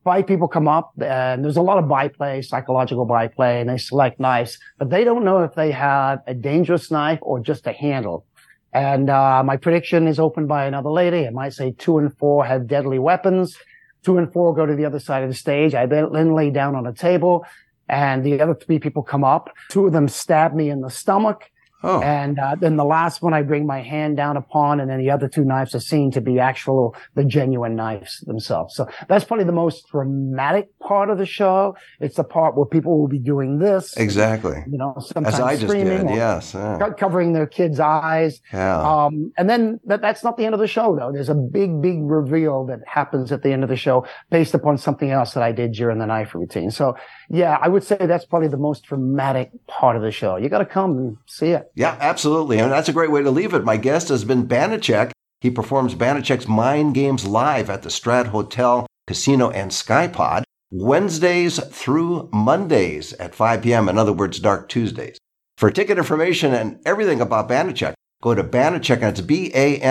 Five 0.03 0.25
people 0.25 0.47
come 0.47 0.67
up 0.67 0.93
and 1.01 1.43
there's 1.43 1.57
a 1.57 1.61
lot 1.61 1.77
of 1.77 1.89
byplay, 1.89 2.41
psychological 2.41 3.05
byplay, 3.05 3.59
and 3.59 3.69
they 3.69 3.77
select 3.77 4.19
knives, 4.19 4.57
but 4.77 4.89
they 4.89 5.03
don't 5.03 5.25
know 5.25 5.43
if 5.43 5.53
they 5.55 5.71
have 5.71 6.19
a 6.27 6.33
dangerous 6.33 6.89
knife 6.89 7.19
or 7.21 7.39
just 7.39 7.67
a 7.67 7.73
handle. 7.73 8.25
And 8.73 9.09
uh, 9.09 9.43
my 9.43 9.57
prediction 9.57 10.07
is 10.07 10.19
opened 10.19 10.47
by 10.47 10.65
another 10.65 10.89
lady. 10.89 11.19
It 11.19 11.33
might 11.33 11.53
say 11.53 11.71
two 11.77 11.97
and 11.97 12.15
four 12.17 12.45
have 12.45 12.67
deadly 12.67 12.99
weapons. 12.99 13.57
Two 14.03 14.17
and 14.17 14.31
four 14.31 14.53
go 14.53 14.65
to 14.65 14.75
the 14.75 14.85
other 14.85 14.99
side 14.99 15.23
of 15.23 15.29
the 15.29 15.35
stage. 15.35 15.73
I 15.73 15.85
then, 15.85 16.11
then 16.13 16.33
lay 16.33 16.51
down 16.51 16.75
on 16.75 16.85
a 16.85 16.93
table 16.93 17.45
and 17.89 18.23
the 18.23 18.41
other 18.41 18.53
three 18.53 18.79
people 18.79 19.03
come 19.03 19.23
up. 19.23 19.49
Two 19.69 19.85
of 19.85 19.93
them 19.93 20.07
stab 20.07 20.53
me 20.53 20.69
in 20.69 20.81
the 20.81 20.89
stomach. 20.89 21.49
Oh, 21.83 22.01
And 22.01 22.39
uh, 22.39 22.55
then 22.59 22.75
the 22.75 22.85
last 22.85 23.21
one 23.21 23.35
I 23.35 23.43
bring 23.43 23.67
my 23.67 23.81
hand 23.81 24.17
down 24.17 24.35
upon, 24.35 24.79
and 24.79 24.89
then 24.89 24.97
the 24.97 25.11
other 25.11 25.27
two 25.27 25.45
knives 25.45 25.75
are 25.75 25.79
seen 25.79 26.09
to 26.11 26.21
be 26.21 26.39
actual, 26.39 26.95
the 27.13 27.23
genuine 27.23 27.75
knives 27.75 28.21
themselves. 28.21 28.75
So 28.75 28.87
that's 29.07 29.25
probably 29.25 29.45
the 29.45 29.51
most 29.51 29.87
dramatic 29.91 30.69
part 30.79 31.11
of 31.11 31.19
the 31.19 31.25
show. 31.27 31.75
It's 31.99 32.15
the 32.15 32.23
part 32.23 32.57
where 32.57 32.65
people 32.65 32.99
will 32.99 33.07
be 33.07 33.19
doing 33.19 33.59
this, 33.59 33.95
exactly. 33.95 34.63
you 34.67 34.77
know, 34.79 34.95
sometimes 34.99 35.35
As 35.35 35.41
I 35.41 35.55
screaming 35.55 36.07
did. 36.07 36.15
Yes. 36.15 36.55
yeah. 36.55 36.79
covering 36.97 37.33
their 37.33 37.45
kids' 37.45 37.79
eyes. 37.79 38.41
Yeah. 38.51 38.81
Um, 38.81 39.31
and 39.37 39.47
then 39.47 39.79
that, 39.85 40.01
that's 40.01 40.23
not 40.23 40.37
the 40.37 40.45
end 40.45 40.55
of 40.55 40.59
the 40.59 40.67
show, 40.67 40.95
though. 40.95 41.11
There's 41.11 41.29
a 41.29 41.35
big, 41.35 41.79
big 41.79 41.99
reveal 42.01 42.65
that 42.65 42.79
happens 42.87 43.31
at 43.31 43.43
the 43.43 43.51
end 43.51 43.63
of 43.63 43.69
the 43.69 43.75
show 43.75 44.07
based 44.31 44.55
upon 44.55 44.79
something 44.79 45.11
else 45.11 45.33
that 45.33 45.43
I 45.43 45.51
did 45.51 45.73
during 45.73 45.99
the 45.99 46.07
knife 46.07 46.33
routine. 46.33 46.71
So, 46.71 46.95
yeah, 47.29 47.59
I 47.61 47.67
would 47.67 47.83
say 47.83 47.97
that's 47.97 48.25
probably 48.25 48.47
the 48.47 48.57
most 48.57 48.85
dramatic 48.85 49.51
part 49.67 49.95
of 49.95 50.01
the 50.01 50.11
show. 50.11 50.37
You 50.37 50.49
got 50.49 50.59
to 50.59 50.65
come 50.65 50.97
and 50.97 51.17
see 51.27 51.49
it. 51.49 51.66
Yeah, 51.77 51.95
absolutely. 51.99 52.57
And 52.57 52.71
that's 52.71 52.89
a 52.89 52.93
great 52.93 53.11
way 53.11 53.21
to 53.21 53.29
leave 53.29 53.53
it. 53.53 53.63
My 53.63 53.77
guest 53.77 54.09
has 54.09 54.25
been 54.25 54.47
Banachek. 54.47 55.11
He 55.41 55.51
performs 55.51 55.93
Banachek's 55.93 56.47
Mind 56.47 56.95
Games 56.95 57.27
live 57.27 57.69
at 57.69 57.83
the 57.83 57.89
Strat 57.89 58.29
Hotel, 58.29 58.87
Casino, 59.05 59.51
and 59.51 59.69
Skypod 59.69 60.41
Wednesdays 60.71 61.63
through 61.67 62.29
Mondays 62.33 63.13
at 63.13 63.35
5 63.35 63.61
p.m. 63.61 63.87
In 63.89 63.99
other 63.99 64.11
words, 64.11 64.39
Dark 64.39 64.69
Tuesdays. 64.69 65.19
For 65.55 65.69
ticket 65.69 65.99
information 65.99 66.51
and 66.55 66.79
everything 66.83 67.21
about 67.21 67.47
Banachek, 67.47 67.93
go 68.23 68.33
to 68.33 68.43
Banachek, 68.43 68.95
and 68.95 69.05
it's 69.05 69.21
B-A-N-A-C-H-E-K, 69.21 69.83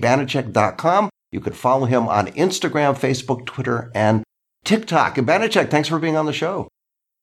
Banachek.com. 0.00 1.10
You 1.30 1.38
could 1.38 1.54
follow 1.54 1.86
him 1.86 2.08
on 2.08 2.26
Instagram, 2.32 2.98
Facebook, 2.98 3.46
Twitter, 3.46 3.92
and 3.94 4.24
TikTok. 4.64 5.16
And 5.16 5.28
Banachek, 5.28 5.70
thanks 5.70 5.88
for 5.88 6.00
being 6.00 6.16
on 6.16 6.26
the 6.26 6.32
show. 6.32 6.66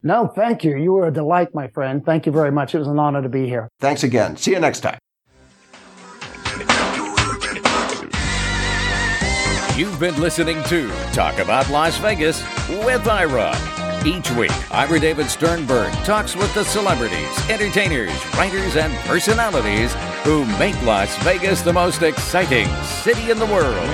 No, 0.04 0.28
thank 0.28 0.64
you. 0.64 0.78
You 0.78 0.94
were 0.94 1.08
a 1.08 1.14
delight, 1.14 1.54
my 1.54 1.68
friend. 1.68 2.04
Thank 2.04 2.26
you 2.26 2.32
very 2.32 2.52
much. 2.52 2.74
It 2.74 2.80
was 2.80 2.88
an 2.88 2.98
honor 2.98 3.22
to 3.22 3.30
be 3.30 3.48
here. 3.48 3.70
Thanks 3.80 4.04
again. 4.04 4.36
See 4.36 4.52
you 4.52 4.60
next 4.60 4.80
time. 4.80 4.98
You've 9.78 10.00
been 10.00 10.20
listening 10.20 10.62
to 10.64 10.92
Talk 11.14 11.40
About 11.40 11.70
Las 11.70 11.98
Vegas 11.98 12.42
with 12.86 13.08
Ira. 13.08 13.56
Each 14.06 14.30
week, 14.32 14.52
Ira 14.72 15.00
David 15.00 15.30
Sternberg 15.30 15.94
talks 16.04 16.36
with 16.36 16.54
the 16.54 16.64
celebrities, 16.66 17.50
entertainers, 17.50 18.12
writers, 18.36 18.76
and 18.76 18.94
personalities 19.06 19.94
who 20.24 20.46
make 20.58 20.80
Las 20.84 21.16
Vegas 21.24 21.62
the 21.62 21.74
most 21.74 22.02
exciting 22.02 22.68
city 22.84 23.32
in 23.32 23.40
the 23.40 23.46
world. 23.46 23.88